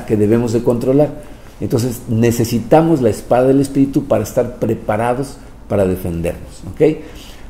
[0.09, 1.23] que debemos de controlar.
[1.61, 5.37] Entonces, necesitamos la espada del espíritu para estar preparados
[5.69, 6.97] para defendernos, ¿ok?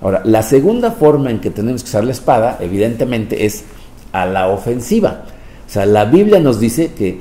[0.03, 3.65] Ahora, la segunda forma en que tenemos que usar la espada, evidentemente, es
[4.13, 5.25] a la ofensiva.
[5.67, 7.21] O sea, la Biblia nos dice que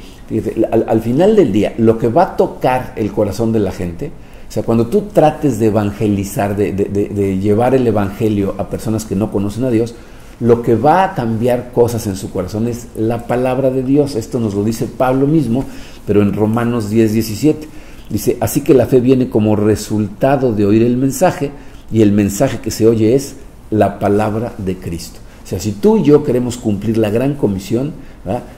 [0.71, 4.11] al, final del día, lo que va a tocar el corazón de la gente,
[4.47, 9.31] o sea, cuando tú trates de evangelizar, de, llevar el Evangelio a personas que no
[9.31, 9.95] conocen a Dios,
[10.39, 14.15] lo que va a cambiar cosas en su corazón es la palabra de Dios.
[14.15, 15.65] Esto nos lo dice Pablo mismo,
[16.05, 17.67] pero en Romanos 10, 17.
[18.09, 21.51] Dice, así que la fe viene como resultado de oír el mensaje
[21.91, 23.35] y el mensaje que se oye es
[23.71, 25.19] la palabra de Cristo.
[25.45, 27.93] O sea, si tú y yo queremos cumplir la gran comisión,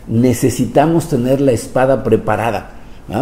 [0.08, 2.76] necesitamos tener la espada preparada,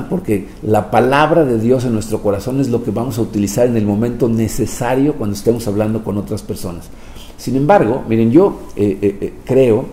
[0.07, 3.75] porque la palabra de Dios en nuestro corazón es lo que vamos a utilizar en
[3.75, 6.91] el momento necesario cuando estemos hablando con otras personas.
[7.37, 9.85] Sin embargo, miren, yo eh, eh, eh, creo,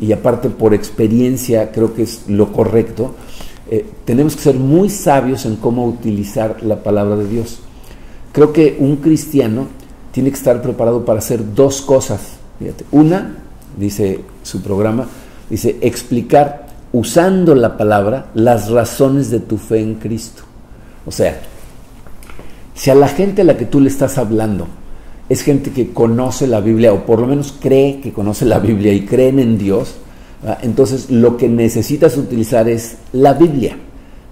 [0.00, 3.14] y aparte por experiencia creo que es lo correcto,
[4.06, 7.60] tenemos que ser muy sabios en cómo utilizar la palabra de Dios.
[8.32, 9.66] Creo que un cristiano
[10.12, 12.41] tiene que estar preparado para hacer dos cosas
[12.90, 13.36] una,
[13.76, 15.06] dice su programa,
[15.48, 20.42] dice explicar usando la palabra las razones de tu fe en Cristo.
[21.06, 21.40] O sea,
[22.74, 24.66] si a la gente a la que tú le estás hablando
[25.28, 28.92] es gente que conoce la Biblia o por lo menos cree que conoce la Biblia
[28.92, 29.94] y creen en Dios,
[30.60, 33.76] entonces lo que necesitas utilizar es la Biblia.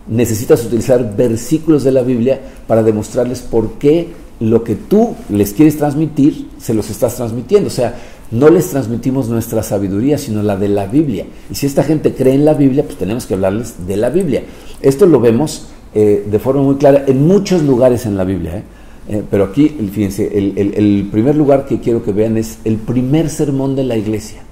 [0.09, 4.09] Necesitas utilizar versículos de la Biblia para demostrarles por qué
[4.41, 7.69] lo que tú les quieres transmitir, se los estás transmitiendo.
[7.69, 7.95] O sea,
[8.31, 11.27] no les transmitimos nuestra sabiduría, sino la de la Biblia.
[11.51, 14.45] Y si esta gente cree en la Biblia, pues tenemos que hablarles de la Biblia.
[14.81, 18.59] Esto lo vemos eh, de forma muy clara en muchos lugares en la Biblia.
[18.59, 18.63] ¿eh?
[19.09, 23.75] Eh, pero aquí, fíjense, el, primer lugar que quiero que vean es el primer sermón
[23.75, 24.43] de la iglesia.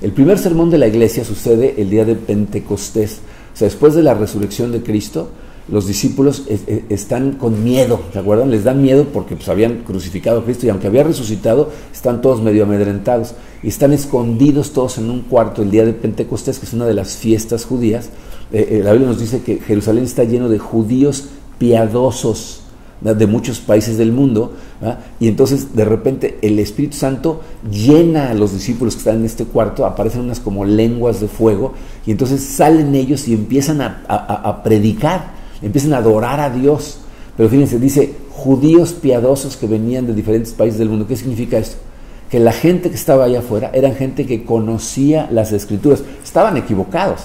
[0.00, 3.20] El primer sermón de la iglesia sucede el día de Pentecostés.
[3.52, 5.30] O sea, después de la resurrección de Cristo,
[5.68, 6.44] los discípulos
[6.88, 8.50] están con miedo, ¿se acuerdan?
[8.50, 12.40] Les dan miedo porque pues, habían crucificado a Cristo y aunque había resucitado, están todos
[12.40, 16.72] medio amedrentados y están escondidos todos en un cuarto el día de Pentecostés, que es
[16.72, 18.08] una de las fiestas judías.
[18.50, 21.28] Eh, eh, la Biblia nos dice que Jerusalén está lleno de judíos
[21.58, 22.62] piadosos
[23.00, 24.54] de muchos países del mundo,
[25.20, 29.44] y entonces de repente el Espíritu Santo llena a los discípulos que están en este
[29.44, 31.74] cuarto, aparecen unas como lenguas de fuego,
[32.06, 36.98] y entonces salen ellos y empiezan a predicar empiezan a adorar a Dios.
[37.36, 41.06] Pero fíjense, dice judíos piadosos que venían de diferentes países del mundo.
[41.06, 41.76] ¿Qué significa esto?
[42.30, 46.02] Que la gente que estaba allá afuera eran gente que conocía las escrituras.
[46.22, 47.22] Estaban equivocados,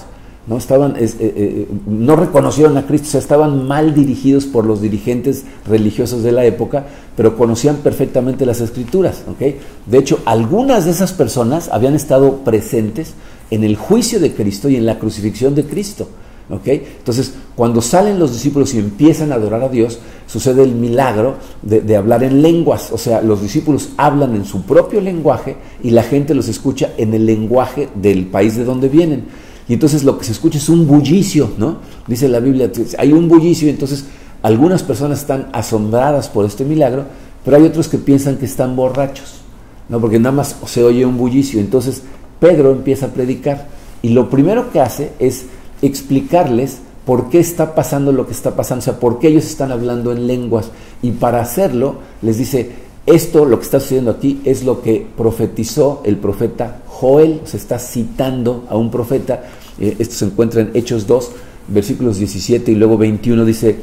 [0.47, 4.81] no estaban eh, eh, no reconocieron a Cristo, o sea, estaban mal dirigidos por los
[4.81, 9.55] dirigentes religiosos de la época, pero conocían perfectamente las escrituras, ¿ok?
[9.85, 13.13] De hecho, algunas de esas personas habían estado presentes
[13.51, 16.09] en el juicio de Cristo y en la crucifixión de Cristo.
[16.49, 21.81] Entonces, cuando salen los discípulos y empiezan a adorar a Dios, sucede el milagro de,
[21.81, 22.91] de, hablar en lenguas.
[22.91, 27.13] O sea, los discípulos hablan en su propio lenguaje y la gente los escucha en
[27.13, 29.25] el lenguaje del país de donde vienen.
[29.67, 31.77] Y entonces lo que se escucha es un bullicio, ¿no?
[32.07, 34.05] Dice la Biblia, hay un bullicio, y entonces
[34.41, 37.05] algunas personas están asombradas por este milagro,
[37.45, 39.41] pero hay otros que piensan que están borrachos,
[39.87, 40.01] ¿no?
[40.01, 41.59] Porque nada más se oye un bullicio.
[41.59, 42.03] Entonces
[42.39, 43.67] Pedro empieza a predicar
[44.01, 45.45] y lo primero que hace es
[45.83, 49.71] explicarles por qué está pasando lo que está pasando, o sea, por qué ellos están
[49.71, 50.71] hablando en lenguas.
[51.01, 52.71] Y para hacerlo, les dice,
[53.05, 57.77] esto, lo que está sucediendo aquí, es lo que profetizó el profeta Joel, se está
[57.77, 59.43] citando a un profeta,
[59.77, 61.31] eh, esto se encuentra en Hechos 2,
[61.67, 63.79] versículos 17 y luego 21, dice,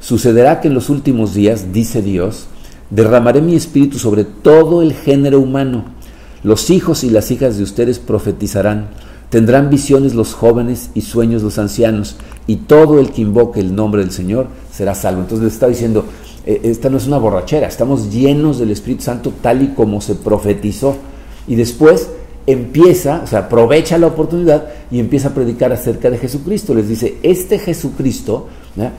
[0.00, 2.46] sucederá que en los últimos días, dice Dios,
[2.90, 5.86] derramaré mi espíritu sobre todo el género humano,
[6.44, 8.90] los hijos y las hijas de ustedes profetizarán,
[9.32, 12.16] tendrán visiones los jóvenes y sueños los ancianos,
[12.46, 15.22] y todo el que invoque el nombre del Señor será salvo.
[15.22, 16.04] Entonces le está diciendo,
[16.44, 20.16] eh, esta no es una borrachera, estamos llenos del Espíritu Santo tal y como se
[20.16, 20.96] profetizó.
[21.48, 22.10] Y después
[22.46, 26.74] empieza, o sea, aprovecha la oportunidad y empieza a predicar acerca de Jesucristo.
[26.74, 28.48] Les dice, este Jesucristo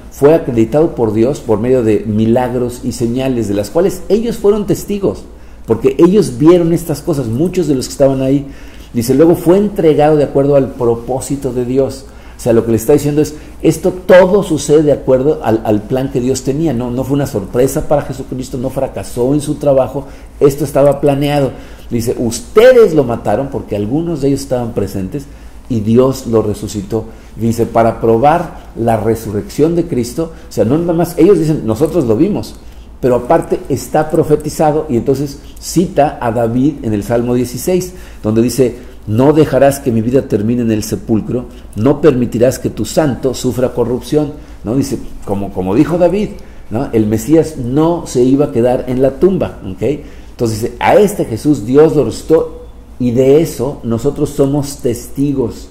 [0.09, 4.65] fue acreditado por Dios por medio de milagros y señales de las cuales ellos fueron
[4.65, 5.25] testigos,
[5.67, 8.47] porque ellos vieron estas cosas, muchos de los que estaban ahí.
[8.93, 12.05] Dice, luego fue entregado de acuerdo al propósito de Dios.
[12.37, 16.11] O sea, lo que le está diciendo es, esto todo sucede de acuerdo al, plan
[16.11, 20.05] que Dios tenía, no, no fue una sorpresa para Jesucristo, no fracasó en su trabajo,
[20.39, 21.51] esto estaba planeado.
[21.89, 25.25] Dice, ustedes lo mataron porque algunos de ellos estaban presentes
[25.69, 27.05] y Dios lo resucitó.
[27.35, 32.05] Dice, para probar la resurrección de Cristo, o sea, no nada más, ellos dicen, nosotros
[32.05, 32.55] lo vimos,
[32.99, 37.93] pero aparte está profetizado y entonces cita a David en el Salmo 16,
[38.23, 42.85] donde dice, no dejarás que mi vida termine en el sepulcro, no permitirás que tu
[42.85, 44.33] santo sufra corrupción.
[44.63, 44.75] ¿no?
[44.75, 46.29] Dice, como, como dijo David,
[46.69, 46.89] ¿no?
[46.93, 49.59] el Mesías no se iba a quedar en la tumba.
[49.63, 52.63] Entonces dice, a este Jesús Dios lo resucitó
[52.97, 55.69] y de eso nosotros somos testigos.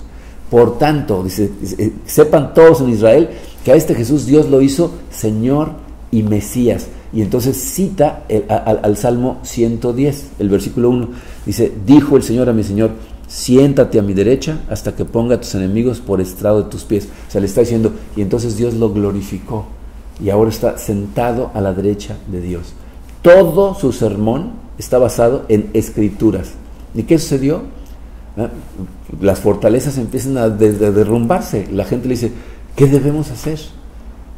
[0.51, 1.51] Por tanto, dice,
[2.05, 3.31] sepan todos en Israel
[3.65, 5.71] que a este Jesús Dios lo hizo Señor
[6.11, 6.89] y Mesías.
[7.13, 11.09] Y entonces cita el, al, al Salmo 110, el versículo 1.
[11.45, 12.93] Dice, dijo el Señor a mi Señor,
[13.29, 17.09] siéntate a mi derecha hasta que ponga a tus enemigos por estrado de tus pies.
[17.29, 19.67] O sea, le está diciendo, y entonces Dios lo glorificó
[20.23, 22.75] y ahora está sentado a la derecha de Dios.
[23.23, 26.53] Todo su sermón está basado en escrituras.
[26.95, 27.63] ¿Y qué sucedió?
[28.37, 28.49] ¿Ah?
[29.21, 31.69] Las fortalezas empiezan a derrumbarse.
[31.73, 32.33] La gente le dice,
[32.77, 33.59] ¿qué debemos hacer?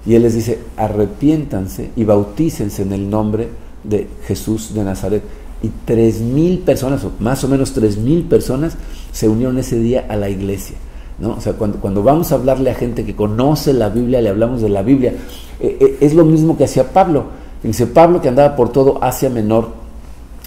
[0.07, 3.49] Y él les dice, arrepiéntanse y bautícense en el nombre
[3.85, 5.23] de Jesús de Nazaret
[5.63, 8.77] y tres mil personas, o más o menos tres mil personas,
[9.13, 10.77] se unieron ese día a la iglesia.
[11.19, 11.35] ¿no?
[11.35, 14.61] O sea, cuando, cuando vamos a hablarle a gente que conoce la Biblia, le hablamos
[14.61, 15.15] de la Biblia,
[15.61, 17.27] eh, eh, es lo mismo que hacía Pablo.
[17.63, 19.69] Dice Pablo que andaba por todo Asia Menor,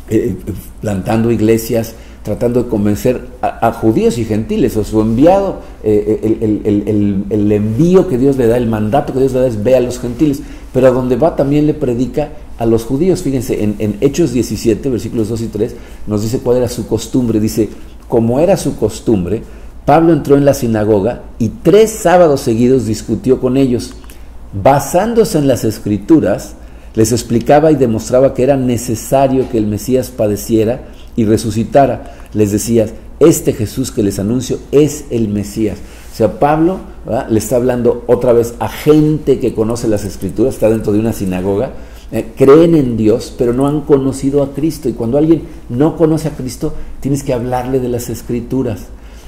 [0.10, 0.36] eh,
[0.82, 1.96] plantando iglesias,
[2.28, 8.10] tratando de convencer a, judíos y gentiles, o su enviado, el, el, el, el envío
[8.10, 10.42] que Dios le da, el mandato que Dios le da es ve a los gentiles,
[10.74, 13.22] pero a donde va también le predica a los judíos.
[13.22, 17.40] Fíjense, en, en, Hechos 17, versículos 2 y 3, nos dice cuál era su costumbre.
[17.40, 17.70] Dice,
[18.10, 19.44] como era su costumbre,
[19.86, 23.94] Pablo entró en la sinagoga y tres sábados seguidos discutió con ellos.
[24.52, 26.56] Basándose en las escrituras,
[26.94, 32.30] les explicaba y demostraba que era necesario que el Mesías padeciera y resucitara.
[32.34, 32.88] Les decía,
[33.20, 35.78] este Jesús que les anuncio es el Mesías.
[36.14, 36.80] O sea, Pablo
[37.30, 41.14] le está hablando otra vez a gente que conoce las escrituras, está dentro de una
[41.14, 41.74] sinagoga,
[42.12, 44.88] eh, creen en Dios, pero no han conocido a Cristo.
[44.88, 48.88] Y cuando alguien no conoce a Cristo, tienes que hablarle de las escrituras.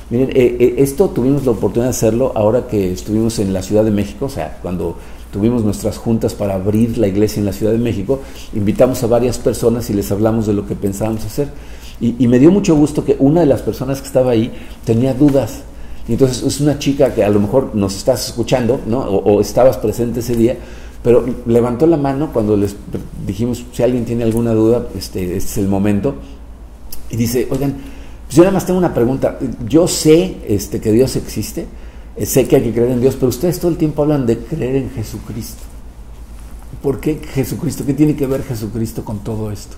[0.09, 3.83] Miren, eh, eh, esto tuvimos la oportunidad de hacerlo ahora que estuvimos en la Ciudad
[3.83, 4.95] de México, o sea, cuando
[5.31, 8.19] tuvimos nuestras juntas para abrir la iglesia en la Ciudad de México,
[8.53, 11.49] invitamos a varias personas y les hablamos de lo que pensábamos hacer.
[12.01, 14.53] Y, me dio mucho gusto que una de las personas que estaba ahí
[14.85, 15.63] tenía dudas.
[16.07, 18.99] Y entonces es una chica que a lo mejor nos estás escuchando, ¿no?
[18.99, 20.57] o, o estabas presente ese día,
[21.03, 22.75] pero levantó la mano cuando les
[23.25, 26.15] dijimos, si alguien tiene alguna duda, este, este es el momento,
[27.09, 27.75] y dice, oigan,
[28.25, 31.65] pues yo nada más tengo una pregunta, yo sé este, que Dios existe,
[32.15, 34.37] eh, sé que hay que creer en Dios, pero ustedes todo el tiempo hablan de
[34.37, 35.63] creer en Jesucristo.
[36.83, 37.85] ¿Por qué Jesucristo?
[37.85, 39.75] ¿Qué tiene que ver Jesucristo con todo esto?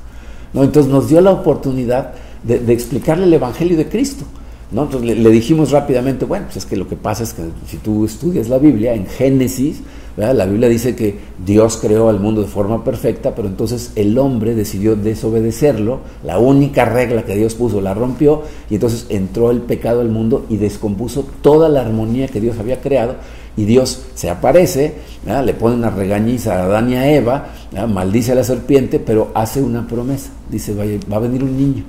[0.54, 0.64] ¿No?
[0.64, 4.26] Entonces nos dio la oportunidad de, explicarle el Evangelio de Cristo.
[4.72, 4.84] ¿no?
[4.84, 8.06] Entonces le, dijimos rápidamente, bueno, pues es que lo que pasa es que si tú
[8.06, 9.82] estudias la Biblia, en Génesis,
[10.18, 14.56] la Biblia dice que Dios creó al mundo de forma perfecta, pero entonces el hombre
[14.56, 20.02] decidió desobedecerlo, la única regla que Dios puso la rompió y entonces entró el pecado
[20.02, 23.16] al mundo y descompuso toda la armonía que Dios había creado
[23.56, 24.96] y Dios se aparece,
[25.26, 27.48] le pone una regañiza a Adán y a Eva,
[27.88, 30.74] maldice a la serpiente, pero hace una promesa, dice,
[31.10, 31.84] va a venir un niño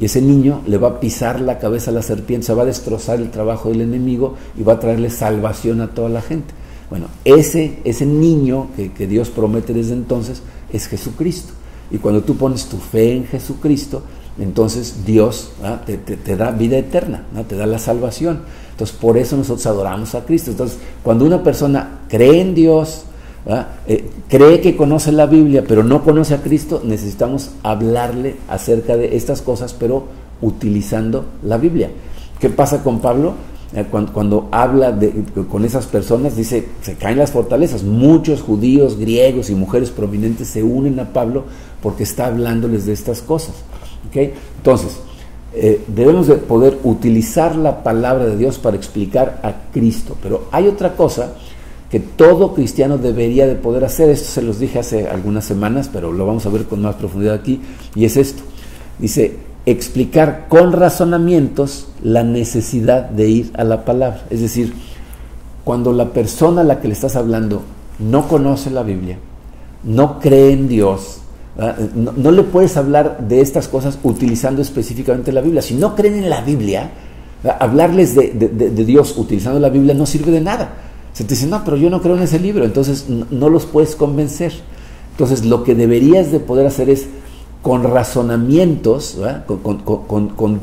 [0.00, 2.66] y ese niño le va a pisar la cabeza a la serpiente, se va a
[2.66, 6.54] destrozar el trabajo del enemigo y va a traerle salvación a toda la gente.
[6.92, 11.54] Bueno, ese, ese niño que, Dios promete desde entonces es Jesucristo.
[11.90, 14.02] Y cuando tú pones tu fe en Jesucristo,
[14.38, 15.52] entonces Dios
[15.86, 18.42] te, da vida eterna, te da la salvación.
[18.72, 20.50] Entonces por eso nosotros adoramos a Cristo.
[20.50, 23.04] Entonces cuando una persona cree en Dios,
[23.86, 29.16] eh, cree que conoce la Biblia, pero no conoce a Cristo, necesitamos hablarle acerca de
[29.16, 30.08] estas cosas, pero
[30.42, 31.88] utilizando la Biblia.
[32.38, 33.32] ¿Qué pasa con Pablo?
[33.74, 34.98] Eh, cuando, habla
[35.50, 37.82] con esas personas, dice, se caen las fortalezas.
[37.82, 41.44] Muchos judíos, griegos y mujeres prominentes se unen a Pablo
[41.82, 43.54] porque está hablándoles de estas cosas.
[44.14, 44.98] Entonces,
[45.54, 50.16] eh, debemos de poder utilizar la palabra de Dios para explicar a Cristo.
[50.22, 51.34] Pero hay otra cosa
[51.90, 54.10] que todo cristiano debería de poder hacer.
[54.10, 57.34] Esto se los dije hace algunas semanas, pero lo vamos a ver con más profundidad
[57.34, 57.60] aquí,
[57.94, 58.42] y es esto.
[58.98, 64.24] Dice, explicar con razonamientos la necesidad de ir a la palabra.
[64.30, 64.74] Es decir,
[65.64, 67.62] cuando la persona a la que le estás hablando
[67.98, 69.18] no conoce la Biblia,
[69.84, 71.18] no cree en Dios,
[71.94, 75.62] no, le puedes hablar de estas cosas utilizando específicamente la Biblia.
[75.62, 76.90] Si no creen en la Biblia,
[77.60, 80.72] hablarles de Dios utilizando la Biblia no sirve de nada
[81.12, 83.96] se te dice, no, pero yo no creo en ese libro, entonces no, los puedes
[83.96, 84.52] convencer.
[85.10, 87.06] Entonces lo que deberías de poder hacer es
[87.62, 90.60] con razonamientos, con,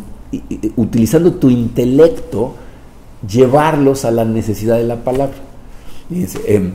[0.76, 2.54] utilizando tu intelecto,
[3.28, 5.38] llevarlos a la necesidad de la palabra.
[6.46, 6.74] Em,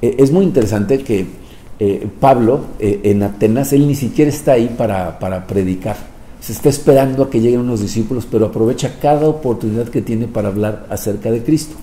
[0.00, 1.26] e, es muy interesante que
[1.80, 5.96] eh, Pablo eh, en Atenas, él ni siquiera está ahí para, para predicar.
[6.40, 10.48] Se está esperando a que lleguen unos discípulos, pero aprovecha cada oportunidad que tiene para
[10.48, 11.74] hablar acerca de Cristo.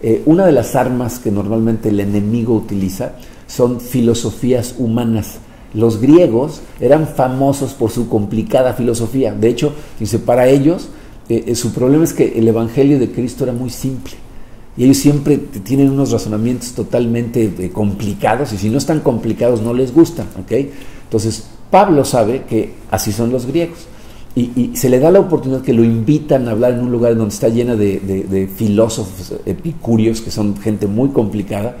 [0.00, 3.14] Eh, una de las armas que normalmente el enemigo utiliza
[3.48, 5.38] son filosofías humanas.
[5.74, 9.34] Los griegos eran famosos por su complicada filosofía.
[9.34, 10.88] De hecho, dice, para ellos
[11.28, 14.14] eh, eh, su problema es que el Evangelio de Cristo era muy simple.
[14.76, 19.92] Y ellos siempre tienen unos razonamientos totalmente complicados y si no están complicados no les
[19.92, 20.26] gustan.
[20.48, 23.88] Entonces, Pablo sabe que así son los griegos
[24.38, 27.34] y, se le da la oportunidad que lo invitan a hablar en un lugar donde
[27.34, 31.76] está llena de, filósofos epicúreos, que son gente muy complicada,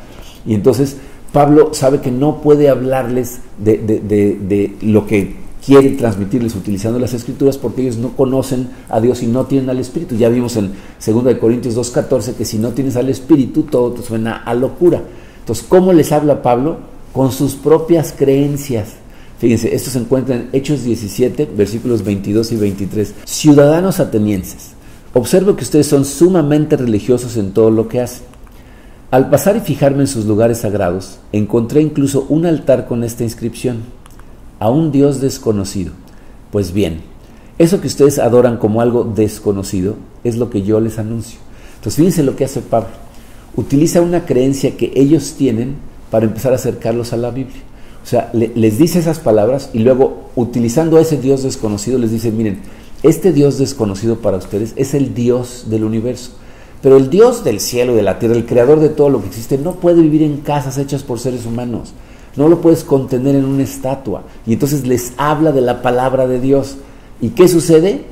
[0.46, 0.96] y entonces
[1.32, 7.82] Pablo sabe que no puede hablarles de, lo que quiere transmitirles utilizando las escrituras porque
[7.82, 10.16] ellos no conocen a Dios y no tienen al Espíritu.
[10.16, 10.72] Ya vimos en
[11.04, 15.02] 2 Corintios 2.14 que si no tienes al Espíritu todo te suena a locura.
[15.40, 16.78] Entonces, ¿cómo les habla Pablo?
[17.12, 18.94] Con sus propias creencias
[19.38, 23.14] Fíjense, esto se encuentra en Hechos 17, versículos 22 y 23.
[23.24, 24.72] Ciudadanos atenienses,
[25.14, 28.24] observo que ustedes son sumamente religiosos en todo lo que hacen.
[29.10, 33.78] Al pasar y fijarme en sus lugares sagrados, encontré incluso un altar con esta inscripción,
[34.58, 35.92] a un Dios desconocido.
[36.52, 37.00] Pues bien,
[37.58, 39.94] eso que ustedes adoran como algo desconocido
[40.24, 41.38] es lo que yo les anuncio.
[41.76, 42.90] Entonces fíjense lo que hace Pablo.
[43.56, 45.76] Utiliza una creencia que ellos tienen
[46.10, 47.62] para empezar a acercarlos a la Biblia.
[48.04, 52.30] O sea, les dice esas palabras y luego, utilizando a ese Dios desconocido, les dice,
[52.30, 52.60] miren,
[53.02, 56.32] este Dios desconocido para ustedes es el Dios del universo.
[56.82, 59.28] Pero el Dios del cielo y de la tierra, el creador de todo lo que
[59.28, 61.92] existe, no puede vivir en casas hechas por seres humanos.
[62.36, 64.22] No lo puedes contener en una estatua.
[64.46, 66.76] Y entonces les habla de la palabra de Dios.
[67.20, 68.04] ¿Y qué sucede?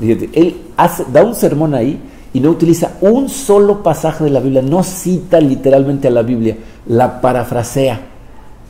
[0.00, 0.56] él
[1.12, 2.00] da un sermón ahí
[2.32, 6.56] y no utiliza un solo pasaje de la Biblia, no cita literalmente a la Biblia,
[6.86, 8.00] la parafrasea.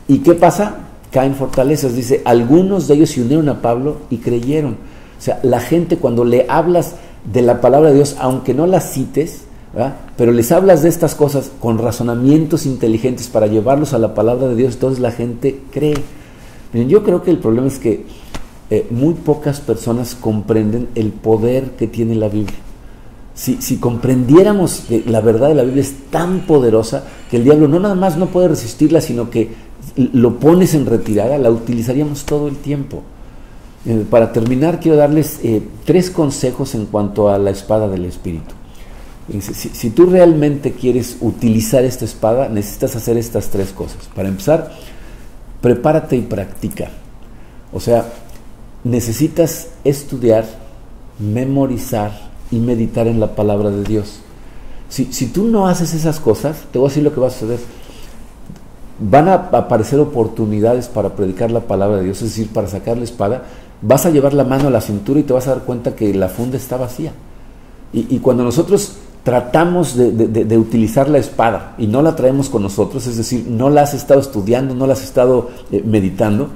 [0.07, 0.75] ¿Y qué pasa?
[1.11, 1.95] Caen fortalezas.
[1.95, 4.73] Dice, algunos de ellos se unieron a Pablo y creyeron.
[4.73, 6.95] O sea, la gente cuando le hablas
[7.31, 9.43] de la palabra de Dios, aunque no la cites,
[10.17, 14.55] pero les hablas de estas cosas con razonamientos inteligentes para llevarlos a la palabra de
[14.55, 15.95] Dios, entonces la gente cree.
[16.73, 18.05] Miren, yo creo que el problema es que
[18.69, 22.57] eh, muy pocas personas comprenden el poder que tiene la Biblia.
[23.33, 27.67] Si, si, comprendiéramos que la verdad de la Biblia es tan poderosa que el diablo
[27.67, 29.49] no nada más no puede resistirla, sino que
[29.95, 33.01] lo pones en retirada, la utilizaríamos todo el tiempo.
[33.85, 38.55] Eh, para terminar, quiero darles eh, tres consejos en cuanto a la espada del Espíritu.
[39.39, 44.09] Si, tú realmente quieres utilizar esta espada, necesitas hacer estas tres cosas.
[44.13, 44.71] Para empezar,
[45.61, 46.89] prepárate y practica.
[47.71, 48.05] O sea,
[48.83, 50.45] necesitas estudiar,
[51.19, 52.11] memorizar
[52.51, 54.19] y meditar en la palabra de Dios.
[54.89, 57.31] Si, si tú no haces esas cosas, te voy a decir lo que va a
[57.31, 57.59] suceder.
[58.99, 63.05] Van a aparecer oportunidades para predicar la palabra de Dios, es decir, para sacar la
[63.05, 63.43] espada.
[63.85, 66.13] Vas a llevar la mano a la cintura y te vas a dar cuenta que
[66.13, 67.11] la funda está vacía.
[67.91, 73.17] Y, cuando nosotros tratamos de, utilizar la espada y no la traemos con nosotros, es
[73.17, 76.49] decir, no la has estado estudiando, no la has estado eh, meditando,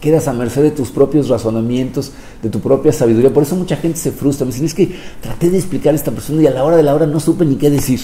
[0.00, 2.12] quedas a merced de tus propios razonamientos,
[2.42, 3.32] de tu propia sabiduría.
[3.32, 4.44] Por eso mucha gente se frustra.
[4.44, 6.82] Me dicen, es que traté de explicar a esta persona y a la hora de
[6.82, 8.00] la hora no supe ni qué decir.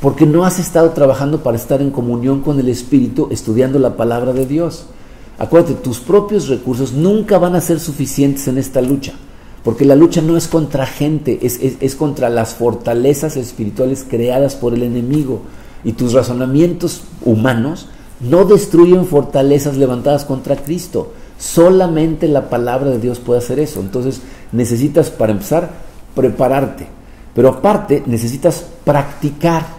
[0.00, 4.32] Porque no has estado trabajando para estar en comunión con el Espíritu, estudiando la palabra
[4.32, 4.86] de Dios.
[5.38, 9.12] Acuérdate, tus propios recursos nunca van a ser suficientes en esta lucha.
[9.62, 14.82] Porque la lucha no es contra gente, es, contra las fortalezas espirituales creadas por el
[14.82, 15.42] enemigo.
[15.84, 17.86] Y tus razonamientos humanos
[18.20, 21.12] no destruyen fortalezas levantadas contra Cristo.
[21.38, 23.80] Solamente la palabra de Dios puede hacer eso.
[23.80, 24.22] Entonces
[24.52, 25.70] necesitas, para empezar,
[26.14, 26.88] prepararte.
[27.34, 29.77] Pero aparte, necesitas practicar.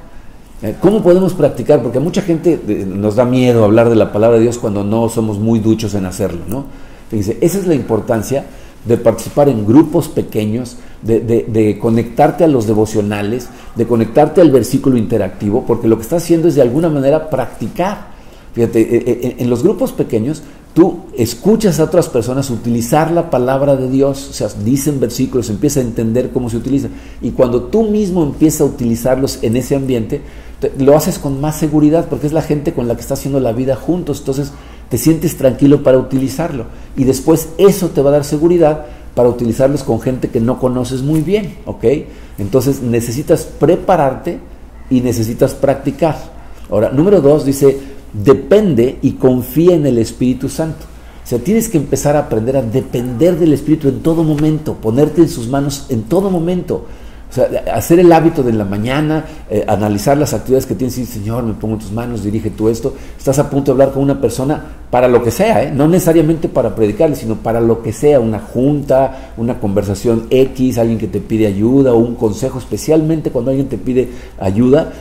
[0.61, 1.81] Eh, ¿Cómo podemos practicar?
[1.81, 5.07] Porque mucha gente eh, nos da miedo hablar de la palabra de Dios cuando no
[5.07, 6.41] somos muy duchos en hacerlo.
[6.47, 6.65] ¿no?
[7.09, 8.45] Fíjense, esa es la importancia
[8.85, 15.65] de participar en grupos pequeños, de, conectarte a los devocionales, de conectarte al versículo interactivo,
[15.65, 18.08] porque lo que estás haciendo es de alguna manera practicar.
[18.53, 20.41] Fíjate, e, e, en los grupos pequeños
[20.73, 25.79] tú escuchas a otras personas utilizar la palabra de Dios, o sea, dicen versículos, empieza
[25.79, 26.89] a entender cómo se utiliza,
[27.21, 30.21] y cuando tú mismo empiezas a utilizarlos en ese ambiente,
[30.77, 33.53] lo haces con más seguridad, porque es la gente con la que estás haciendo la
[33.53, 34.51] vida juntos, entonces
[34.89, 36.65] te sientes tranquilo para utilizarlo
[36.97, 38.85] y después eso te va a dar seguridad
[39.15, 41.85] para utilizarlos con gente que no conoces muy bien, ¿ok?
[42.37, 44.39] Entonces necesitas prepararte
[44.89, 46.17] y necesitas practicar.
[46.69, 47.79] Ahora, número dos dice,
[48.13, 50.85] depende y confía en el Espíritu Santo.
[51.23, 55.21] O sea, tienes que empezar a aprender a depender del Espíritu en todo momento, ponerte
[55.21, 56.85] en sus manos en todo momento.
[57.29, 61.05] O sea, hacer el hábito de la mañana, eh, analizar las actividades que tienes y
[61.05, 62.95] Señor, me pongo en tus manos, dirige tú esto.
[63.15, 65.71] Estás a punto de hablar con una persona para lo que sea, ¿eh?
[65.71, 70.97] no necesariamente para predicarle, sino para lo que sea, una junta, una conversación X, alguien
[70.97, 74.91] que te pide ayuda o un consejo, especialmente cuando alguien te pide ayuda.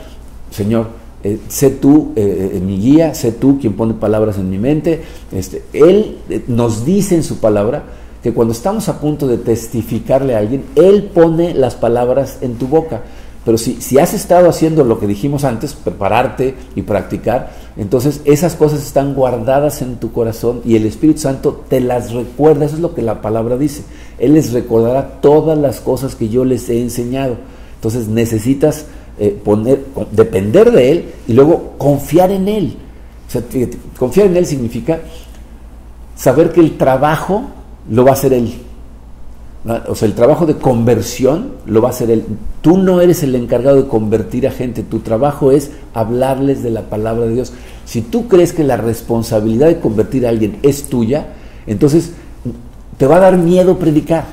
[0.51, 0.89] Señor,
[1.25, 5.03] eh, sé tú mi guía, sé tú quien pone palabras en mi mente.
[5.33, 7.85] Este, él nos dice en su palabra
[8.23, 12.66] que cuando estamos a punto de testificarle a alguien, Él pone las palabras en tu
[12.66, 13.03] boca.
[13.45, 18.57] Pero si, si has estado haciendo lo que dijimos antes, prepararte y practicar, entonces esas
[18.57, 22.66] cosas están guardadas en tu corazón y el Espíritu Santo te las recuerda.
[22.66, 23.85] Eso es lo que la palabra dice.
[24.19, 27.37] Él les recordará todas las cosas que yo les he enseñado.
[27.77, 28.87] Entonces necesitas
[29.19, 32.77] eh, poner, depender de Él y luego confiar en Él.
[33.99, 35.01] Confiar en Él significa
[36.16, 37.45] saber que el trabajo
[37.91, 38.55] lo va a hacer Él.
[39.89, 42.25] O sea, el trabajo de conversión lo va a hacer Él.
[42.62, 46.83] Tú no eres el encargado de convertir a gente, tu trabajo es hablarles de la
[46.83, 47.53] palabra de Dios.
[47.85, 51.27] Si tú crees que la responsabilidad de convertir a alguien es tuya,
[51.66, 52.12] entonces
[52.97, 54.25] te va a dar miedo predicar,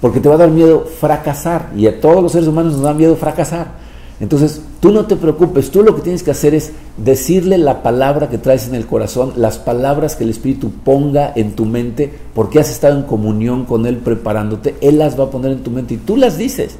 [0.00, 2.94] porque te va a dar miedo fracasar, y a todos los seres humanos nos da
[2.94, 3.89] miedo fracasar.
[4.20, 8.28] Entonces, tú no te preocupes, tú lo que tienes que hacer es decirle la palabra
[8.28, 12.60] que traes en el corazón, las palabras que el Espíritu ponga en tu mente, porque
[12.60, 15.94] has estado en comunión con Él preparándote, Él las va a poner en tu mente
[15.94, 16.72] y tú las dices.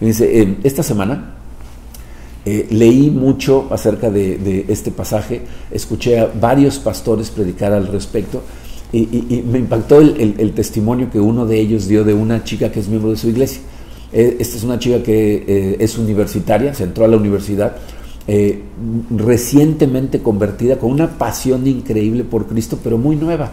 [0.00, 1.36] dice, esta semana
[2.44, 5.40] eh, leí mucho acerca de, este pasaje,
[5.70, 8.42] escuché a varios pastores predicar al respecto
[8.92, 12.88] y, me impactó el testimonio que uno de ellos dio de una chica que es
[12.88, 13.62] miembro de su iglesia.
[14.12, 17.76] Eh, esta es una chica que eh, es universitaria, se entró a la universidad,
[18.28, 18.60] eh,
[19.16, 23.52] recientemente convertida, con una pasión increíble por Cristo, pero muy nueva.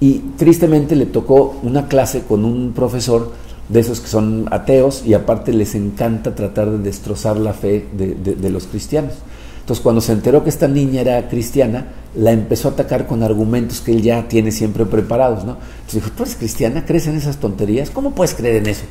[0.00, 3.30] Y tristemente le tocó una clase con un profesor
[3.68, 8.50] de esos que son ateos y aparte les encanta tratar de destrozar la fe de,
[8.50, 9.12] los cristianos.
[9.60, 11.86] Entonces cuando se enteró que esta niña era cristiana,
[12.16, 15.44] la empezó a atacar con argumentos que él ya tiene siempre preparados.
[15.44, 15.52] ¿no?
[15.52, 16.84] Entonces dijo, ¿tú eres cristiana?
[16.84, 17.88] ¿Crees en esas tonterías?
[17.90, 18.82] ¿Cómo puedes creer en eso?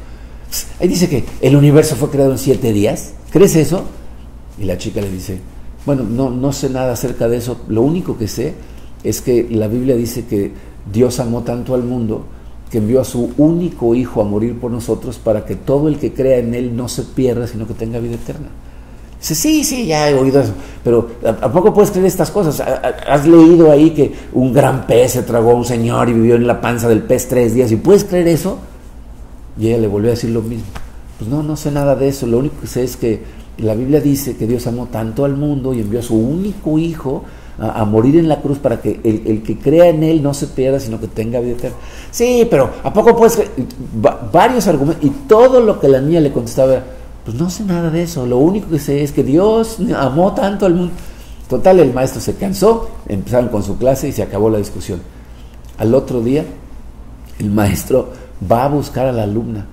[0.79, 3.13] Ahí dice que el universo fue creado en siete días.
[3.31, 3.83] ¿Crees eso?
[4.59, 5.39] Y la chica le dice,
[5.85, 7.61] bueno, no, no sé nada acerca de eso.
[7.67, 8.53] Lo único que sé
[9.03, 10.51] es que la Biblia dice que
[10.91, 12.25] Dios amó tanto al mundo
[12.69, 16.13] que envió a su único hijo a morir por nosotros para que todo el que
[16.13, 18.47] crea en él no se pierda, sino que tenga vida eterna.
[19.19, 22.59] Dice, sí, sí, ya he oído eso, pero ¿a poco puedes creer estas cosas?
[22.61, 26.47] ¿Has leído ahí que un gran pez se tragó a un señor y vivió en
[26.47, 27.71] la panza del pez tres días?
[27.71, 28.57] ¿Y puedes creer eso?
[29.59, 30.65] Y ella le volvió a decir lo mismo.
[31.17, 32.25] Pues no, no sé nada de eso.
[32.27, 33.21] Lo único que sé es que
[33.57, 37.23] la Biblia dice que Dios amó tanto al mundo y envió a su único hijo
[37.59, 40.79] a, morir en la cruz para que el, que crea en Él no se pierda,
[40.79, 41.77] sino que tenga vida eterna.
[42.09, 43.39] Sí, pero ¿a poco puedes
[44.31, 46.81] Varios argumentos, y todo lo que la niña le contestaba
[47.25, 50.65] pues no sé nada de eso, lo único que sé es que Dios amó tanto
[50.65, 50.93] al mundo.
[51.47, 55.01] Total, el maestro se cansó, empezaron con su clase y se acabó la discusión.
[55.77, 56.45] Al otro día,
[57.39, 58.09] el maestro
[58.49, 59.65] va a buscar a la alumna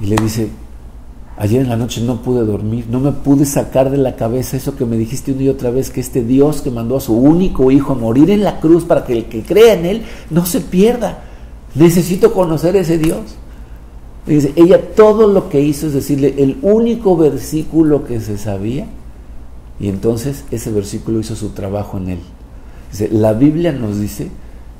[0.00, 0.50] y le dice,
[1.36, 4.76] ayer en la noche no pude dormir, no me pude sacar de la cabeza eso
[4.76, 7.70] que me dijiste una y otra vez, que este Dios que mandó a su único
[7.70, 10.60] hijo a morir en la cruz para que el que crea en él no se
[10.60, 11.22] pierda.
[11.74, 13.20] Necesito conocer ese Dios.
[14.26, 18.86] Dice, ella todo lo que hizo es decirle el único versículo que se sabía
[19.78, 22.18] y entonces ese versículo hizo su trabajo en él.
[22.90, 24.30] Dice, la Biblia nos dice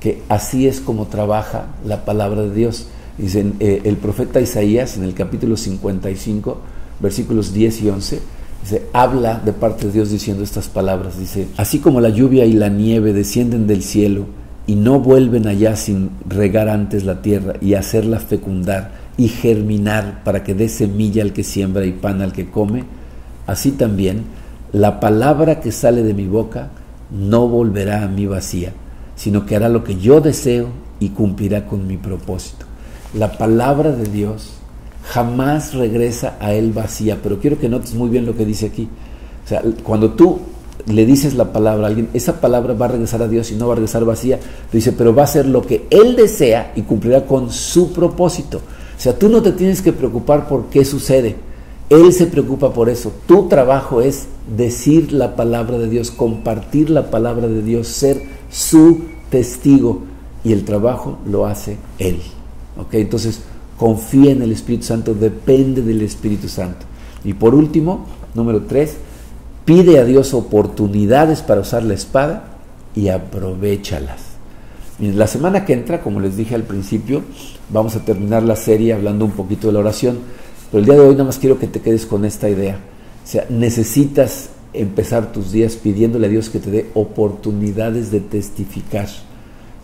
[0.00, 2.88] que así es como trabaja la palabra de Dios.
[3.18, 6.58] Dice eh, el profeta Isaías en el capítulo 55,
[7.00, 8.20] versículos 10 y 11,
[8.62, 11.18] dice, habla de parte de Dios diciendo estas palabras.
[11.18, 14.26] Dice, así como la lluvia y la nieve descienden del cielo
[14.66, 20.44] y no vuelven allá sin regar antes la tierra y hacerla fecundar y germinar para
[20.44, 22.84] que dé semilla al que siembra y pan al que come,
[23.46, 24.24] así también
[24.72, 26.70] la palabra que sale de mi boca
[27.10, 28.72] no volverá a mí vacía,
[29.14, 30.68] sino que hará lo que yo deseo
[31.00, 32.66] y cumplirá con mi propósito.
[33.14, 34.50] La palabra de Dios
[35.08, 38.88] jamás regresa a él vacía, pero quiero que notes muy bien lo que dice aquí.
[39.44, 40.40] O sea, cuando tú
[40.86, 43.68] le dices la palabra a alguien, esa palabra va a regresar a Dios y no
[43.68, 44.38] va a regresar vacía.
[44.72, 48.58] Dice, pero va a ser lo que Él desea y cumplirá con su propósito.
[48.58, 51.36] O sea, tú no te tienes que preocupar por qué sucede.
[51.88, 53.12] Él se preocupa por eso.
[53.26, 54.26] Tu trabajo es
[54.56, 60.02] decir la palabra de Dios, compartir la palabra de Dios, ser su testigo.
[60.42, 62.20] Y el trabajo lo hace Él.
[62.92, 63.40] Entonces,
[63.76, 66.86] confía en el Espíritu Santo, depende del Espíritu Santo.
[67.24, 68.96] Y por último, número tres,
[69.64, 72.58] pide a Dios oportunidades para usar la espada
[72.94, 74.20] y aprovechalas.
[74.98, 77.22] La semana que entra, como les dije al principio,
[77.68, 80.18] vamos a terminar la serie hablando un poquito de la oración,
[80.70, 82.78] pero el día de hoy nada más quiero que te quedes con esta idea.
[83.22, 89.08] O sea, necesitas empezar tus días pidiéndole a Dios que te dé oportunidades de testificar.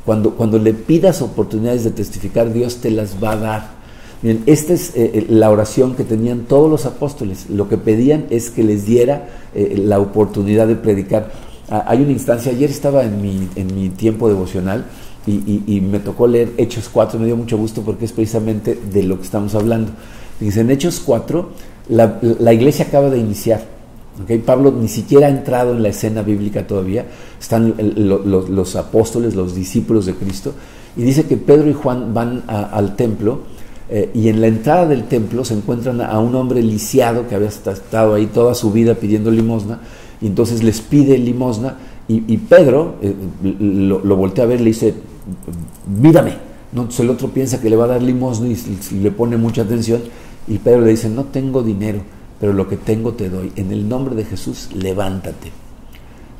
[0.04, 3.82] Cuando, cuando le pidas oportunidades de testificar, Dios te las va a dar.
[4.22, 7.50] Bien, esta es eh, eh, la oración que tenían todos los apóstoles.
[7.50, 11.30] Lo que pedían es que les diera eh, la oportunidad de predicar.
[11.68, 14.84] Ah, hay una instancia, ayer estaba en mi, en mi tiempo devocional
[15.26, 19.18] y, me tocó leer Hechos 4, me dio mucho gusto porque es precisamente de lo
[19.18, 19.92] que estamos hablando.
[20.40, 21.48] Dice, en Hechos 4,
[21.88, 23.71] la, la iglesia acaba de iniciar.
[24.22, 24.38] ¿Okay?
[24.38, 27.06] Pablo ni siquiera ha entrado en la escena bíblica todavía,
[27.40, 30.52] están los apóstoles, los discípulos de Cristo,
[30.96, 33.40] y dice que Pedro y Juan van al templo
[33.88, 37.48] eh, y en la entrada del templo se encuentran a un hombre lisiado que había
[37.48, 39.80] estado ahí toda su vida pidiendo limosna
[40.20, 41.76] y entonces les pide limosna
[42.08, 44.92] y, Pedro eh, lo, voltea a ver y le dice,
[45.98, 46.32] mírame.
[46.72, 46.82] ¿no?
[46.82, 48.56] Entonces el otro piensa que le va a dar limosna y,
[48.96, 50.02] le pone mucha atención
[50.46, 52.00] y Pedro le dice, no tengo dinero,
[52.42, 53.52] pero lo que tengo te doy.
[53.54, 55.52] En el nombre de Jesús, levántate.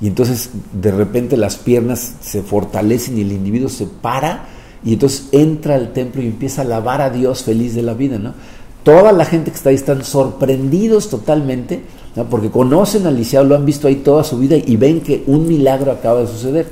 [0.00, 4.46] Y entonces de repente las piernas se fortalecen y el individuo se para
[4.84, 8.18] y entonces entra al templo y empieza a alabar a Dios feliz de la vida.
[8.18, 8.34] ¿no?
[8.82, 11.82] Toda la gente que está ahí están sorprendidos totalmente
[12.28, 15.46] porque conocen al lisiado, lo han visto ahí toda su vida y ven que un
[15.46, 16.66] milagro acaba de suceder.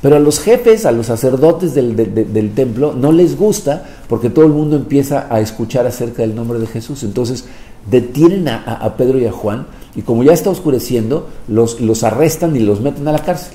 [0.00, 4.52] Pero a los jefes, a los sacerdotes del, templo, no les gusta porque todo el
[4.52, 7.02] mundo empieza a escuchar acerca del nombre de Jesús.
[7.02, 7.46] Entonces
[7.90, 12.60] detienen a, Pedro y a Juan y como ya está oscureciendo, los, los, arrestan y
[12.60, 13.54] los meten a la cárcel.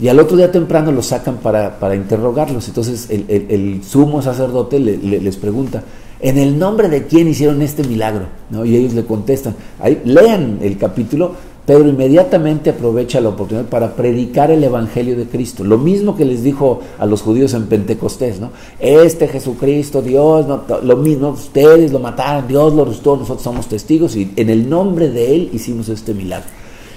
[0.00, 2.66] Y al otro día temprano los sacan para, para interrogarlos.
[2.66, 5.84] Entonces el, sumo sacerdote les pregunta,
[6.24, 8.28] ¿En el nombre de quién hicieron este milagro?
[8.48, 8.64] ¿No?
[8.64, 9.54] Y ellos le contestan.
[9.78, 11.34] Ahí, lean el capítulo,
[11.66, 15.64] Pedro inmediatamente aprovecha la oportunidad para predicar el Evangelio de Cristo.
[15.64, 18.50] Lo mismo que les dijo a los judíos en Pentecostés, ¿no?
[18.78, 20.46] Este Jesucristo, Dios,
[20.82, 25.08] lo mismo, ustedes lo mataron, Dios lo resucitó, nosotros somos testigos y en el nombre
[25.08, 26.48] de Él hicimos este milagro.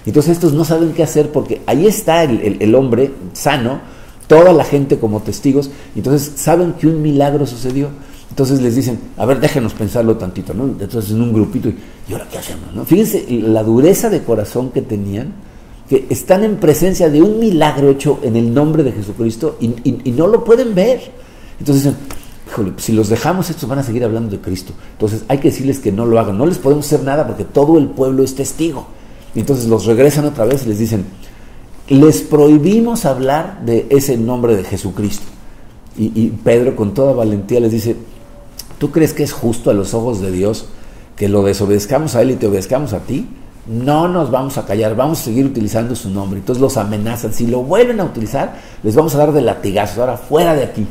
[0.05, 3.79] Entonces estos no saben qué hacer porque ahí está el hombre sano,
[4.27, 7.87] toda la gente como testigos, entonces saben que un milagro sucedió.
[8.29, 10.65] Entonces les dicen, a ver, déjenos pensarlo tantito, ¿no?
[10.65, 12.73] Entonces en un grupito, ¿y ahora qué hacemos?
[12.73, 12.85] No?
[12.85, 15.33] Fíjense la dureza de corazón que tenían,
[15.89, 20.27] que están en presencia de un milagro hecho en el nombre de Jesucristo y, no
[20.27, 21.01] lo pueden ver.
[21.59, 21.97] Entonces dicen,
[22.47, 24.73] híjole, si los dejamos, estos van a seguir hablando de Cristo.
[24.91, 27.77] Entonces hay que decirles que no lo hagan, no les podemos hacer nada porque todo
[27.77, 28.87] el pueblo es testigo.
[29.33, 31.05] Y entonces los regresan otra vez y les dicen,
[31.87, 35.25] les prohibimos hablar de ese nombre de Jesucristo.
[35.97, 37.95] y Pedro con toda valentía les dice,
[38.77, 40.65] ¿Tú crees que es justo a los ojos de Dios
[41.15, 43.27] que lo desobedezcamos a Él y te obedezcamos a ti?
[43.67, 46.39] no nos vamos a callar, vamos a seguir utilizando su nombre.
[46.39, 50.17] Entonces los amenazan, si lo vuelven a utilizar, les vamos a dar de latigazos, ahora
[50.17, 50.87] fuera de aquí.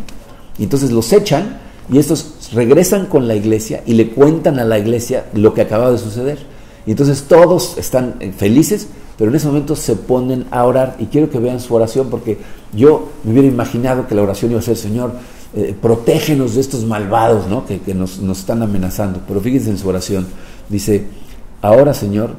[0.58, 1.58] Y entonces los echan
[1.90, 5.90] y estos regresan con la iglesia y le cuentan a la iglesia lo que acaba
[5.90, 6.38] de suceder.
[6.86, 10.96] Y entonces todos están eh, felices, pero en ese momento se ponen a orar.
[10.98, 12.38] Y quiero que vean su oración porque
[12.74, 15.12] yo me hubiera imaginado que la oración iba a ser, Señor,
[15.56, 17.64] eh, protégenos de estos malvados ¿no?
[17.64, 19.22] que, nos, nos están amenazando.
[19.26, 20.26] Pero fíjense en su oración.
[20.68, 21.06] Dice,
[21.62, 22.32] ahora Señor,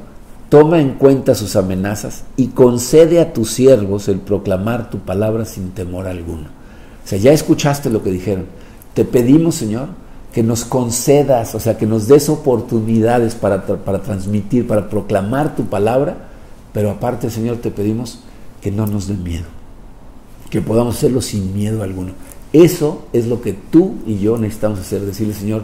[0.48, 5.70] toma en cuenta sus amenazas y concede a tus siervos el proclamar tu palabra sin
[5.72, 6.44] temor alguno.
[7.04, 8.46] O sea, ya escuchaste lo que dijeron.
[8.94, 9.88] Te pedimos, Señor,
[10.32, 15.64] que nos concedas, o sea, que nos des oportunidades para, para transmitir, para proclamar tu
[15.64, 16.28] palabra,
[16.72, 18.20] pero aparte, Señor, te pedimos
[18.60, 19.46] que no nos dé miedo,
[20.50, 22.12] que podamos hacerlo sin miedo alguno.
[22.52, 25.62] Eso es lo que tú y yo necesitamos hacer, decirle, Señor,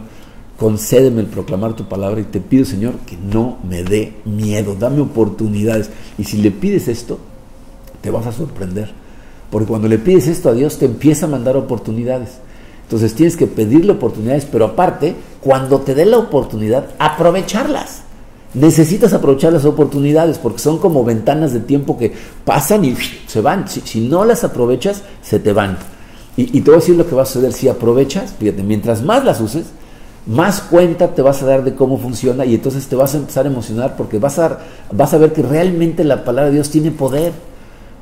[0.57, 5.01] concédeme el proclamar tu palabra y te pido, Señor, que no me dé miedo, dame
[5.01, 5.89] oportunidades.
[6.17, 7.19] Y si le pides esto,
[8.01, 8.91] te vas a sorprender.
[9.49, 12.39] Porque cuando le pides esto a Dios, te empieza a mandar oportunidades.
[12.83, 18.01] Entonces tienes que pedirle oportunidades, pero aparte, cuando te dé la oportunidad, aprovecharlas.
[18.53, 22.13] Necesitas aprovechar las oportunidades porque son como ventanas de tiempo que
[22.45, 22.95] pasan y
[23.27, 23.67] se van.
[23.67, 25.77] Si, no las aprovechas, se te van.
[26.37, 28.33] Y, y, te voy a decir lo que va a suceder si aprovechas.
[28.37, 29.65] Fíjate, mientras más las uses,
[30.25, 33.45] más cuenta te vas a dar de cómo funciona y entonces te vas a empezar
[33.45, 34.59] a emocionar porque vas a,
[34.91, 37.33] vas a ver que realmente la palabra de Dios tiene poder.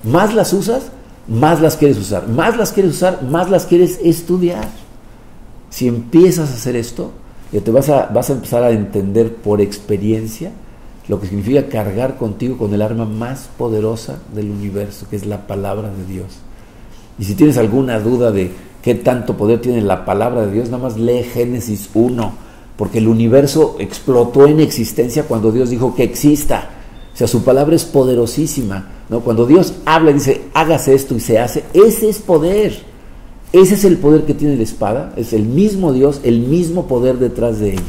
[0.04, 0.84] Más las usas,
[1.28, 2.28] más las quieres usar.
[2.28, 4.68] Más las quieres usar, más las quieres estudiar.
[5.70, 7.12] Si empiezas a hacer esto,
[7.52, 10.52] ya te vas a, vas a empezar a entender por experiencia
[11.08, 15.46] lo que significa cargar contigo con el arma más poderosa del universo, que es la
[15.48, 16.28] palabra de Dios.
[17.20, 18.52] Y si tienes alguna duda de
[18.82, 22.34] qué tanto poder tiene la palabra de Dios, nada más lee Génesis 1,
[22.78, 26.70] porque el universo explotó en existencia cuando Dios dijo que exista.
[27.14, 28.88] O sea, su palabra es poderosísima.
[29.10, 29.20] ¿no?
[29.20, 32.94] Cuando Dios habla y dice, hágase esto y se hace, ese es poder.
[33.52, 35.14] Ese es el poder que tiene la espada.
[35.16, 37.82] Es el mismo Dios, el mismo poder detrás de ella.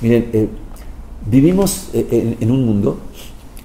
[0.00, 0.48] Miren, eh,
[1.30, 2.98] vivimos eh, en, un mundo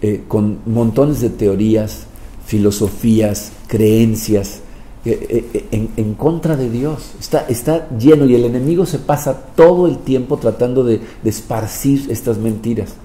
[0.02, 2.06] eh, con montones de teorías,
[2.50, 4.62] filosofías, creencias,
[5.06, 7.12] en, contra de Dios.
[7.20, 12.40] Está, está lleno y el enemigo se pasa todo el tiempo tratando de, esparcir estas
[12.40, 12.96] mentiras.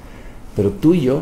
[0.56, 1.20] Pero tú y yo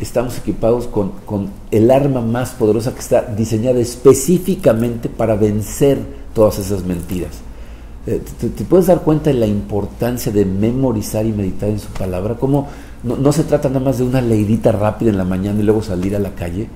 [0.00, 5.98] estamos equipados con, el arma más poderosa que está diseñada específicamente para vencer
[6.34, 7.32] todas esas mentiras.
[8.06, 12.36] Eh, te, puedes dar cuenta de la importancia de memorizar y meditar en su palabra?
[12.36, 12.68] Como
[13.02, 15.82] no, no se trata nada más de una leidita rápida en la mañana y luego
[15.82, 16.68] salir a la calle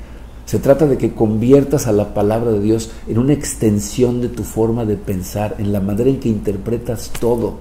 [0.51, 4.43] se trata de que conviertas a la palabra de Dios en una extensión de tu
[4.43, 7.59] forma de pensar, en la manera en que interpretas todo.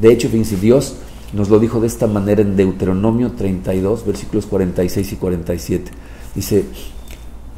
[0.00, 0.94] De hecho, fíjense, Dios
[1.34, 5.90] nos lo dijo de esta manera en Deuteronomio 32, versículos 46 y 47.
[6.34, 6.64] Dice,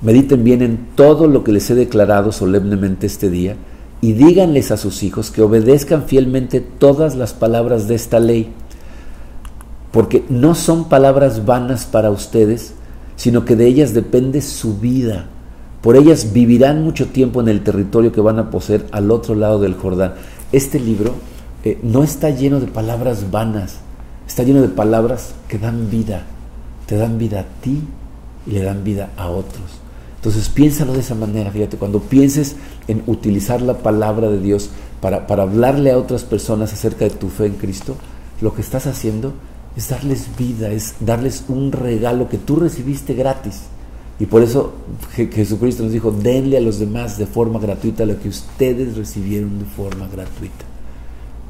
[0.03, 3.55] mediten bien en todo lo que les he declarado solemnemente este día
[4.01, 8.51] y díganles a sus hijos que obedezcan fielmente todas las palabras de esta ley,
[9.93, 12.75] porque no son palabras vanas para ustedes,
[13.17, 15.27] sino que de ellas depende su vida.
[15.83, 19.59] Por ellas vivirán mucho tiempo en el territorio que van a poseer al otro lado
[19.61, 20.15] del Jordán.
[20.51, 21.15] Este libro
[21.63, 23.77] eh, no está lleno de palabras vanas,
[24.27, 26.23] está lleno de palabras que dan vida,
[26.87, 27.83] te dan vida a ti
[28.47, 29.65] y le dan vida a otros.
[30.17, 32.57] Entonces piénsalo de esa manera, fíjate, cuando pienses
[32.89, 34.71] en utilizar la palabra de Dios
[35.03, 37.95] para, para hablarle a otras personas acerca de tu fe en Cristo,
[38.41, 39.35] lo que estás haciendo
[39.77, 43.63] es darles vida, es darles un regalo que tú recibiste gratis.
[44.21, 44.73] Y por eso
[45.13, 49.65] Jesucristo nos dijo, denle a los demás de forma gratuita lo que ustedes recibieron de
[49.65, 50.65] forma gratuita.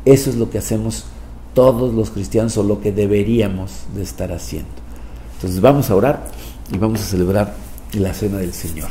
[0.04, 1.04] Eso es lo que hacemos
[1.52, 4.70] todos los cristianos o lo que deberíamos de estar haciendo.
[5.36, 6.26] Entonces vamos a orar
[6.72, 7.54] y vamos a celebrar
[7.92, 8.88] la cena del Señor.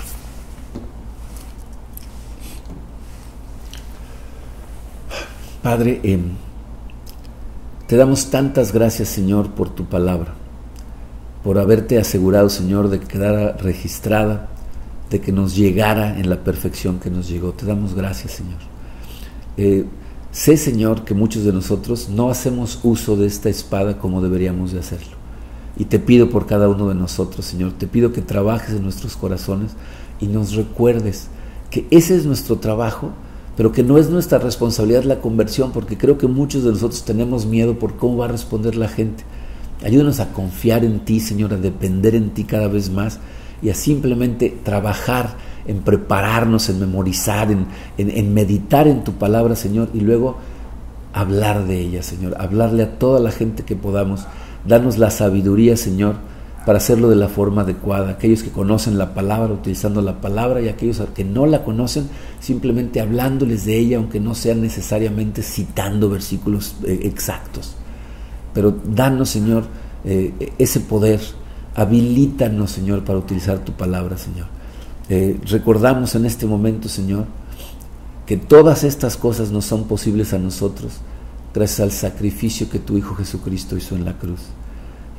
[5.63, 6.31] Padre, em,
[7.87, 10.33] te damos tantas gracias, Señor, por tu palabra,
[11.43, 14.49] por haberte asegurado, Señor, de que quedara registrada,
[15.09, 17.51] de que nos llegara en la perfección que nos llegó.
[17.51, 18.59] Te damos gracias, Señor.
[19.57, 19.85] Eh,
[20.31, 24.79] sé, Señor, que muchos de nosotros no hacemos uso de esta espada como deberíamos de
[24.79, 25.17] hacerlo.
[25.75, 29.17] Y te pido por cada uno de nosotros, Señor, te pido que trabajes en nuestros
[29.17, 29.71] corazones
[30.19, 31.27] y nos recuerdes
[31.69, 33.11] que ese es nuestro trabajo
[33.55, 37.45] pero que no es nuestra responsabilidad la conversión, porque creo que muchos de nosotros tenemos
[37.45, 39.23] miedo por cómo va a responder la gente.
[39.83, 43.19] Ayúdanos a confiar en ti, Señor, a depender en ti cada vez más
[43.61, 45.35] y a simplemente trabajar
[45.67, 50.37] en prepararnos, en memorizar, en, en, meditar en tu palabra, Señor, y luego
[51.13, 54.25] hablar de ella, Señor, hablarle a toda la gente que podamos,
[54.67, 56.15] darnos la sabiduría, Señor,
[56.65, 58.11] para hacerlo de la forma adecuada.
[58.11, 62.07] Aquellos que conocen la palabra, utilizando la palabra, y aquellos que no la conocen,
[62.39, 67.75] simplemente hablándoles de ella, aunque no sean necesariamente citando versículos eh, exactos.
[68.53, 69.65] Pero danos, Señor,
[70.05, 71.19] eh, ese poder,
[71.75, 74.47] habilítanos, Señor, para utilizar tu palabra, Señor.
[75.09, 77.25] Eh, recordamos en este momento, Señor,
[78.25, 81.01] que todas estas cosas no son posibles a nosotros
[81.53, 84.39] gracias al sacrificio que tu Hijo Jesucristo hizo en la cruz.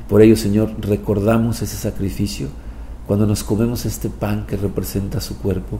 [0.09, 2.49] Por ello, Señor, recordamos ese sacrificio
[3.07, 5.79] cuando nos comemos este pan que representa su cuerpo.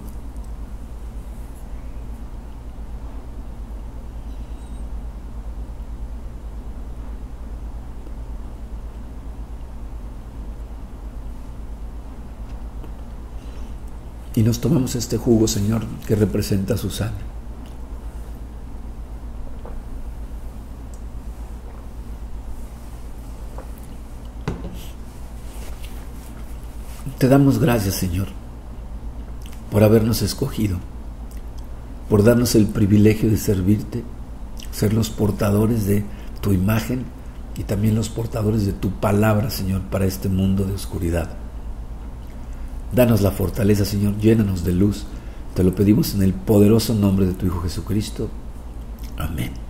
[14.36, 17.35] Y nos tomamos este jugo, Señor, que representa su sangre.
[27.18, 28.28] Te damos gracias, Señor,
[29.72, 30.80] por habernos escogido,
[32.10, 34.04] por darnos el privilegio de servirte,
[34.72, 36.04] ser los portadores de
[36.42, 37.06] tu imagen
[37.58, 41.30] y también los portadores de tu palabra, Señor, para este mundo de oscuridad.
[42.94, 45.06] Danos la fortaleza, Señor, llénanos de luz.
[45.54, 48.30] Te lo pedimos en el poderoso nombre de tu Hijo Jesucristo.
[49.18, 49.65] Amén.